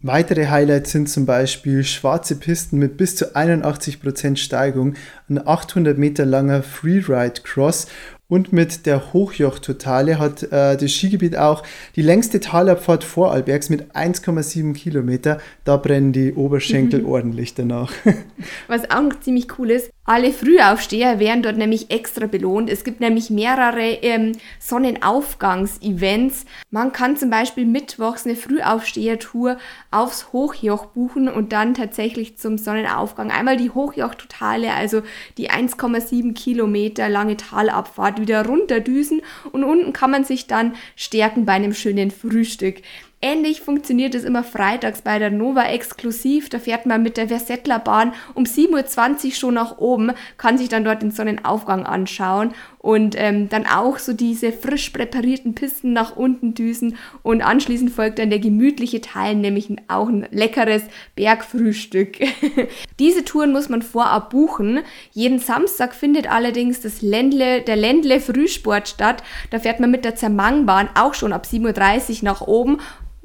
Weitere 0.05 0.49
Highlights 0.49 0.91
sind 0.91 1.09
zum 1.09 1.27
Beispiel 1.27 1.85
schwarze 1.85 2.35
Pisten 2.35 2.77
mit 2.77 2.97
bis 2.97 3.15
zu 3.15 3.37
81% 3.37 4.37
Steigung, 4.37 4.95
ein 5.29 5.47
800 5.47 5.97
Meter 5.97 6.27
langer 6.27 6.65
Freeride 6.65 7.43
Cross 7.45 7.87
und 8.33 8.51
mit 8.51 8.87
der 8.87 9.12
Hochjoch-Totale 9.12 10.18
hat 10.18 10.45
äh, 10.45 10.79
das 10.79 10.90
Skigebiet 10.90 11.37
auch 11.37 11.62
die 11.97 12.01
längste 12.01 12.40
Talabfahrt 12.40 13.05
Vorarlbergs 13.05 13.68
mit 13.68 13.95
1,7 13.95 14.73
Kilometer. 14.73 15.38
Da 15.64 15.77
brennen 15.77 16.14
die 16.14 16.33
Oberschenkel 16.33 17.03
mhm. 17.03 17.09
ordentlich 17.09 17.53
danach. 17.53 17.92
Was 18.68 18.90
auch 18.90 19.03
noch 19.03 19.21
ziemlich 19.21 19.59
cool 19.59 19.71
ist, 19.73 19.90
alle 20.05 20.33
Frühaufsteher 20.33 21.21
werden 21.21 21.42
dort 21.42 21.59
nämlich 21.59 21.90
extra 21.90 22.27
belohnt. 22.27 22.71
Es 22.71 22.83
gibt 22.85 23.01
nämlich 23.01 23.31
mehrere 23.31 23.99
ähm, 24.03 24.33
Sonnenaufgangs-Events. 24.59 26.45
Man 26.71 26.92
kann 26.92 27.16
zum 27.16 27.31
Beispiel 27.31 27.66
mittwochs 27.66 28.25
eine 28.25 28.35
Frühaufsteher-Tour 28.35 29.59
aufs 29.92 30.33
Hochjoch 30.33 30.87
buchen 30.87 31.29
und 31.29 31.53
dann 31.53 31.75
tatsächlich 31.75 32.37
zum 32.37 32.59
Sonnenaufgang 32.59 33.31
einmal 33.31 33.57
die 33.57 33.71
Hochjoch-Totale, 33.71 34.73
also 34.73 35.03
die 35.37 35.51
1,7 35.51 36.35
Kilometer 36.35 37.09
lange 37.09 37.37
Talabfahrt 37.37 38.21
wieder 38.22 38.46
runterdüsen 38.46 39.20
und 39.52 39.64
unten 39.64 39.92
kann 39.92 40.11
man 40.11 40.24
sich 40.24 40.46
dann 40.46 40.74
stärken 40.96 41.44
bei 41.44 41.52
einem 41.52 41.74
schönen 41.74 42.11
Frühstück. 42.11 42.76
Ähnlich 43.24 43.61
funktioniert 43.61 44.16
es 44.16 44.24
immer 44.24 44.42
freitags 44.42 45.02
bei 45.02 45.20
der 45.20 45.30
Nova 45.30 45.68
exklusiv. 45.68 46.48
Da 46.48 46.58
fährt 46.58 46.87
man 46.87 47.04
mit 47.04 47.16
der 47.16 47.28
Versettler 47.28 47.78
Bahn 47.78 48.14
um 48.35 48.42
7.20 48.42 49.26
Uhr 49.26 49.32
schon 49.32 49.54
nach 49.54 49.78
oben, 49.78 50.11
kann 50.38 50.58
sich 50.58 50.68
dann 50.68 50.82
dort 50.82 51.02
den 51.02 51.12
Sonnenaufgang 51.12 51.87
anschauen 51.87 52.52
und 52.78 53.14
ähm, 53.16 53.48
dann 53.48 53.64
auch 53.64 54.00
so 54.00 54.12
diese 54.12 54.50
frisch 54.50 54.90
präparierten 54.90 55.54
Pisten 55.54 55.92
nach 55.92 56.16
unten 56.16 56.54
düsen 56.54 56.96
und 57.22 57.42
anschließend 57.42 57.92
folgt 57.92 58.18
dann 58.18 58.30
der 58.30 58.40
gemütliche 58.40 59.00
Teil, 59.00 59.37
nämlich 59.37 59.68
auch 59.87 60.08
ein 60.08 60.26
leckeres 60.32 60.82
Bergfrühstück. 61.14 62.18
diese 62.98 63.24
Touren 63.24 63.52
muss 63.52 63.68
man 63.68 63.83
vorab 63.83 64.31
buchen. 64.31 64.81
Jeden 65.12 65.38
Samstag 65.38 65.94
findet 65.94 66.31
allerdings 66.31 66.81
das 66.81 67.02
Ländle, 67.02 67.62
der 67.62 67.76
Ländle 67.76 68.20
Frühsport 68.20 68.88
statt. 68.88 69.22
Da 69.50 69.59
fährt 69.59 69.81
man 69.81 69.90
mit 69.90 70.05
der 70.05 70.16
Zermangbahn 70.16 70.88
auch 70.94 71.14
schon 71.14 71.33
ab 71.33 71.46
7.30 71.50 72.18
Uhr 72.18 72.24
nach 72.24 72.40
oben 72.42 72.78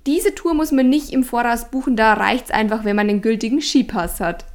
diese 0.08 0.34
Tour 0.34 0.54
muss 0.54 0.72
man 0.72 0.88
nicht 0.88 1.12
im 1.12 1.26
Voraus 1.26 1.66
buchen, 1.66 1.98
da 1.98 2.14
reicht 2.14 2.46
es 2.46 2.52
einfach, 2.52 2.86
wenn 2.86 2.96
man 2.96 3.10
den 3.10 3.22
gültigen 3.22 3.62
Skipass 3.62 4.22
hat. 4.22 4.46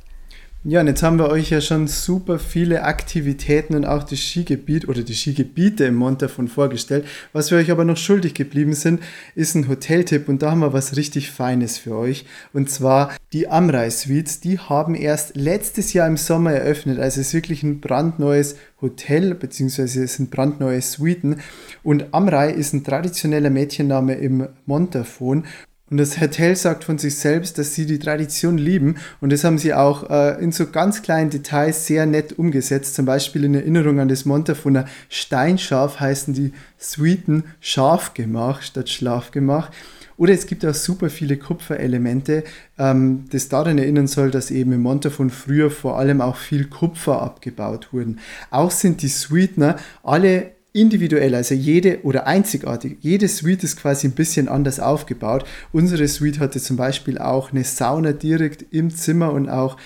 Ja, 0.64 0.80
und 0.80 0.86
jetzt 0.86 1.02
haben 1.02 1.18
wir 1.18 1.28
euch 1.28 1.50
ja 1.50 1.60
schon 1.60 1.88
super 1.88 2.38
viele 2.38 2.84
Aktivitäten 2.84 3.74
und 3.74 3.84
auch 3.84 4.04
das 4.04 4.20
Skigebiet 4.20 4.88
oder 4.88 5.02
die 5.02 5.12
Skigebiete 5.12 5.86
im 5.86 5.96
Montafon 5.96 6.46
vorgestellt. 6.46 7.04
Was 7.32 7.50
wir 7.50 7.58
euch 7.58 7.72
aber 7.72 7.84
noch 7.84 7.96
schuldig 7.96 8.32
geblieben 8.34 8.72
sind, 8.74 9.02
ist 9.34 9.56
ein 9.56 9.66
Hoteltipp 9.66 10.28
und 10.28 10.40
da 10.40 10.52
haben 10.52 10.60
wir 10.60 10.72
was 10.72 10.96
richtig 10.96 11.32
Feines 11.32 11.78
für 11.78 11.96
euch. 11.96 12.26
Und 12.52 12.70
zwar 12.70 13.10
die 13.32 13.48
Amrei 13.48 13.90
Suites. 13.90 14.38
Die 14.38 14.60
haben 14.60 14.94
erst 14.94 15.34
letztes 15.34 15.94
Jahr 15.94 16.06
im 16.06 16.16
Sommer 16.16 16.52
eröffnet. 16.52 17.00
Also 17.00 17.20
es 17.20 17.28
ist 17.28 17.34
wirklich 17.34 17.64
ein 17.64 17.80
brandneues 17.80 18.54
Hotel, 18.80 19.34
beziehungsweise 19.34 20.04
es 20.04 20.14
sind 20.14 20.30
brandneue 20.30 20.80
Suiten. 20.80 21.40
Und 21.82 22.14
Amrei 22.14 22.52
ist 22.52 22.72
ein 22.72 22.84
traditioneller 22.84 23.50
Mädchenname 23.50 24.14
im 24.14 24.46
Montafon 24.66 25.44
und 25.92 25.98
das 25.98 26.18
Hotel 26.18 26.56
sagt 26.56 26.84
von 26.84 26.96
sich 26.96 27.16
selbst, 27.16 27.58
dass 27.58 27.74
sie 27.74 27.84
die 27.84 27.98
Tradition 27.98 28.56
lieben. 28.56 28.96
Und 29.20 29.30
das 29.30 29.44
haben 29.44 29.58
sie 29.58 29.74
auch 29.74 30.08
äh, 30.08 30.42
in 30.42 30.50
so 30.50 30.68
ganz 30.68 31.02
kleinen 31.02 31.28
Details 31.28 31.86
sehr 31.86 32.06
nett 32.06 32.38
umgesetzt. 32.38 32.94
Zum 32.94 33.04
Beispiel 33.04 33.44
in 33.44 33.54
Erinnerung 33.54 34.00
an 34.00 34.08
das 34.08 34.24
Montafuner 34.24 34.86
Steinschaf 35.10 36.00
heißen 36.00 36.32
die 36.32 36.54
Suiten 36.78 37.44
Schafgemach 37.60 38.62
statt 38.62 38.88
Schlafgemach. 38.88 39.70
Oder 40.16 40.32
es 40.32 40.46
gibt 40.46 40.64
auch 40.64 40.72
super 40.72 41.10
viele 41.10 41.36
Kupferelemente, 41.36 42.44
ähm, 42.78 43.26
das 43.30 43.50
daran 43.50 43.76
erinnern 43.76 44.06
soll, 44.06 44.30
dass 44.30 44.50
eben 44.50 44.72
im 44.72 44.80
Montafon 44.80 45.28
früher 45.28 45.70
vor 45.70 45.98
allem 45.98 46.22
auch 46.22 46.36
viel 46.36 46.68
Kupfer 46.68 47.20
abgebaut 47.20 47.92
wurden. 47.92 48.18
Auch 48.50 48.70
sind 48.70 49.02
die 49.02 49.08
Sweetener 49.08 49.76
alle 50.02 50.52
individuell, 50.72 51.34
also 51.34 51.54
jede 51.54 52.02
oder 52.02 52.26
einzigartig. 52.26 52.98
Jede 53.00 53.28
Suite 53.28 53.64
ist 53.64 53.76
quasi 53.76 54.06
ein 54.06 54.12
bisschen 54.12 54.48
anders 54.48 54.80
aufgebaut. 54.80 55.44
Unsere 55.72 56.08
Suite 56.08 56.40
hatte 56.40 56.60
zum 56.60 56.76
Beispiel 56.76 57.18
auch 57.18 57.52
eine 57.52 57.64
Sauna 57.64 58.12
direkt 58.12 58.64
im 58.72 58.90
Zimmer 58.90 59.32
und 59.32 59.48
auch 59.48 59.76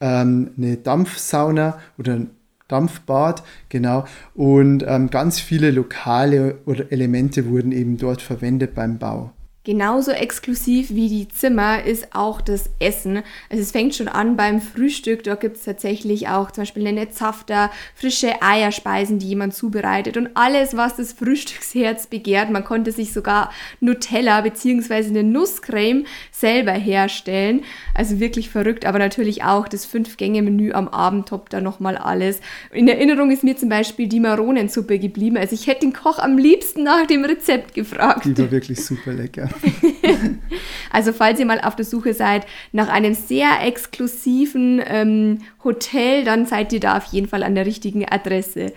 ähm, 0.00 0.50
eine 0.56 0.76
Dampfsauna 0.76 1.78
oder 1.98 2.14
ein 2.14 2.30
Dampfbad, 2.68 3.42
genau. 3.68 4.04
Und 4.34 4.84
ähm, 4.86 5.10
ganz 5.10 5.38
viele 5.40 5.70
lokale 5.70 6.58
oder 6.66 6.90
Elemente 6.92 7.48
wurden 7.48 7.72
eben 7.72 7.98
dort 7.98 8.22
verwendet 8.22 8.74
beim 8.74 8.98
Bau. 8.98 9.32
Genauso 9.64 10.10
exklusiv 10.10 10.90
wie 10.90 11.08
die 11.08 11.26
Zimmer 11.26 11.82
ist 11.82 12.14
auch 12.14 12.42
das 12.42 12.68
Essen. 12.80 13.22
Also 13.48 13.62
es 13.62 13.72
fängt 13.72 13.94
schon 13.94 14.08
an 14.08 14.36
beim 14.36 14.60
Frühstück. 14.60 15.24
Dort 15.24 15.40
gibt 15.40 15.56
es 15.56 15.64
tatsächlich 15.64 16.28
auch 16.28 16.50
zum 16.50 16.62
Beispiel 16.62 16.86
eine 16.86 17.08
Zafter, 17.08 17.70
frische 17.94 18.42
Eierspeisen, 18.42 19.18
die 19.18 19.28
jemand 19.28 19.54
zubereitet 19.54 20.18
und 20.18 20.28
alles, 20.34 20.76
was 20.76 20.96
das 20.96 21.14
Frühstücksherz 21.14 22.08
begehrt. 22.08 22.50
Man 22.50 22.62
konnte 22.62 22.92
sich 22.92 23.14
sogar 23.14 23.50
Nutella 23.80 24.42
bzw. 24.42 24.96
eine 24.96 25.22
Nusscreme 25.22 26.04
selber 26.30 26.72
herstellen. 26.72 27.62
Also 27.94 28.20
wirklich 28.20 28.50
verrückt, 28.50 28.84
aber 28.84 28.98
natürlich 28.98 29.44
auch 29.44 29.66
das 29.66 29.86
Fünf-Gänge-Menü 29.86 30.72
am 30.72 30.88
Abend 30.88 31.30
toppt 31.30 31.54
da 31.54 31.62
nochmal 31.62 31.96
alles. 31.96 32.40
In 32.70 32.86
Erinnerung 32.86 33.30
ist 33.30 33.44
mir 33.44 33.56
zum 33.56 33.70
Beispiel 33.70 34.08
die 34.08 34.20
Maronensuppe 34.20 34.98
geblieben. 34.98 35.38
Also 35.38 35.54
ich 35.54 35.68
hätte 35.68 35.86
den 35.86 35.94
Koch 35.94 36.18
am 36.18 36.36
liebsten 36.36 36.82
nach 36.82 37.06
dem 37.06 37.24
Rezept 37.24 37.72
gefragt. 37.72 38.26
Die 38.26 38.36
war 38.36 38.50
wirklich 38.50 38.84
super 38.84 39.14
lecker. 39.14 39.48
also 40.90 41.12
falls 41.12 41.40
ihr 41.40 41.46
mal 41.46 41.60
auf 41.60 41.76
der 41.76 41.84
Suche 41.84 42.14
seid 42.14 42.46
nach 42.72 42.88
einem 42.88 43.14
sehr 43.14 43.62
exklusiven 43.62 44.82
ähm, 44.86 45.38
Hotel, 45.62 46.24
dann 46.24 46.46
seid 46.46 46.72
ihr 46.72 46.80
da 46.80 46.96
auf 46.96 47.04
jeden 47.06 47.28
Fall 47.28 47.42
an 47.42 47.54
der 47.54 47.66
richtigen 47.66 48.04
Adresse. 48.08 48.72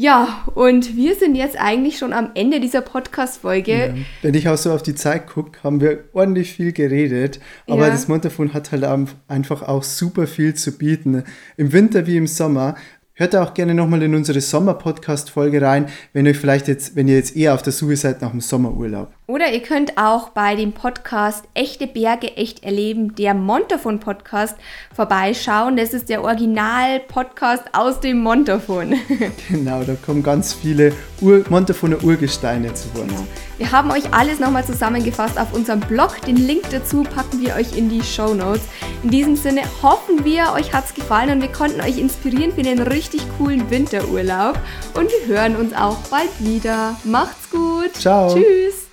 Ja, 0.00 0.46
und 0.54 0.96
wir 0.96 1.14
sind 1.14 1.34
jetzt 1.34 1.60
eigentlich 1.60 1.98
schon 1.98 2.14
am 2.14 2.30
Ende 2.34 2.58
dieser 2.58 2.80
Podcast-Folge. 2.80 3.72
Ja. 3.72 3.94
Wenn 4.22 4.32
ich 4.32 4.48
auch 4.48 4.56
so 4.56 4.72
auf 4.72 4.82
die 4.82 4.94
Zeit 4.94 5.26
gucke, 5.26 5.62
haben 5.62 5.82
wir 5.82 6.04
ordentlich 6.14 6.54
viel 6.54 6.72
geredet. 6.72 7.38
Aber 7.68 7.86
ja. 7.86 7.90
das 7.90 8.08
Montafon 8.08 8.54
hat 8.54 8.72
halt 8.72 8.82
einfach 9.28 9.62
auch 9.62 9.82
super 9.82 10.26
viel 10.26 10.54
zu 10.54 10.72
bieten. 10.78 11.22
Im 11.58 11.74
Winter 11.74 12.06
wie 12.06 12.16
im 12.16 12.26
Sommer. 12.26 12.76
Hört 13.12 13.36
auch 13.36 13.52
gerne 13.52 13.74
nochmal 13.74 14.02
in 14.02 14.14
unsere 14.14 14.40
Sommer-Podcast-Folge 14.40 15.60
rein, 15.60 15.90
wenn 16.14 16.26
euch 16.26 16.38
vielleicht 16.38 16.68
jetzt, 16.68 16.96
wenn 16.96 17.06
ihr 17.06 17.16
jetzt 17.16 17.36
eher 17.36 17.52
auf 17.52 17.60
der 17.60 17.74
Suche 17.74 17.96
seid 17.96 18.22
nach 18.22 18.30
dem 18.30 18.40
Sommerurlaub. 18.40 19.12
Oder 19.30 19.52
ihr 19.52 19.62
könnt 19.62 19.96
auch 19.96 20.30
bei 20.30 20.56
dem 20.56 20.72
Podcast 20.72 21.44
Echte 21.54 21.86
Berge 21.86 22.36
echt 22.36 22.64
erleben, 22.64 23.14
der 23.14 23.32
Montafon 23.32 24.00
Podcast, 24.00 24.56
vorbeischauen. 24.92 25.76
Das 25.76 25.94
ist 25.94 26.08
der 26.08 26.24
Original-Podcast 26.24 27.62
aus 27.72 28.00
dem 28.00 28.24
Montafon. 28.24 28.96
genau, 29.48 29.84
da 29.84 29.94
kommen 30.04 30.24
ganz 30.24 30.52
viele 30.52 30.92
Ur 31.20 31.44
Montafoner 31.48 32.02
Urgesteine 32.02 32.74
zu 32.74 32.92
Wort. 32.96 33.06
Genau. 33.06 33.24
Wir 33.58 33.70
haben 33.70 33.92
euch 33.92 34.12
alles 34.12 34.40
nochmal 34.40 34.64
zusammengefasst 34.64 35.38
auf 35.38 35.52
unserem 35.52 35.78
Blog. 35.78 36.20
Den 36.26 36.34
Link 36.34 36.64
dazu 36.72 37.04
packen 37.04 37.40
wir 37.40 37.54
euch 37.54 37.78
in 37.78 37.88
die 37.88 38.02
Show 38.02 38.34
Notes. 38.34 38.62
In 39.04 39.10
diesem 39.10 39.36
Sinne 39.36 39.62
hoffen 39.80 40.24
wir, 40.24 40.54
euch 40.54 40.72
hat 40.72 40.86
es 40.86 40.94
gefallen 40.94 41.30
und 41.30 41.40
wir 41.40 41.52
konnten 41.52 41.80
euch 41.82 41.98
inspirieren 41.98 42.50
für 42.52 42.62
den 42.62 42.80
richtig 42.80 43.22
coolen 43.38 43.70
Winterurlaub. 43.70 44.58
Und 44.94 45.08
wir 45.08 45.36
hören 45.36 45.54
uns 45.54 45.72
auch 45.72 45.98
bald 46.10 46.30
wieder. 46.40 46.96
Macht's 47.04 47.48
gut. 47.48 47.94
Ciao. 47.94 48.34
Tschüss. 48.34 48.89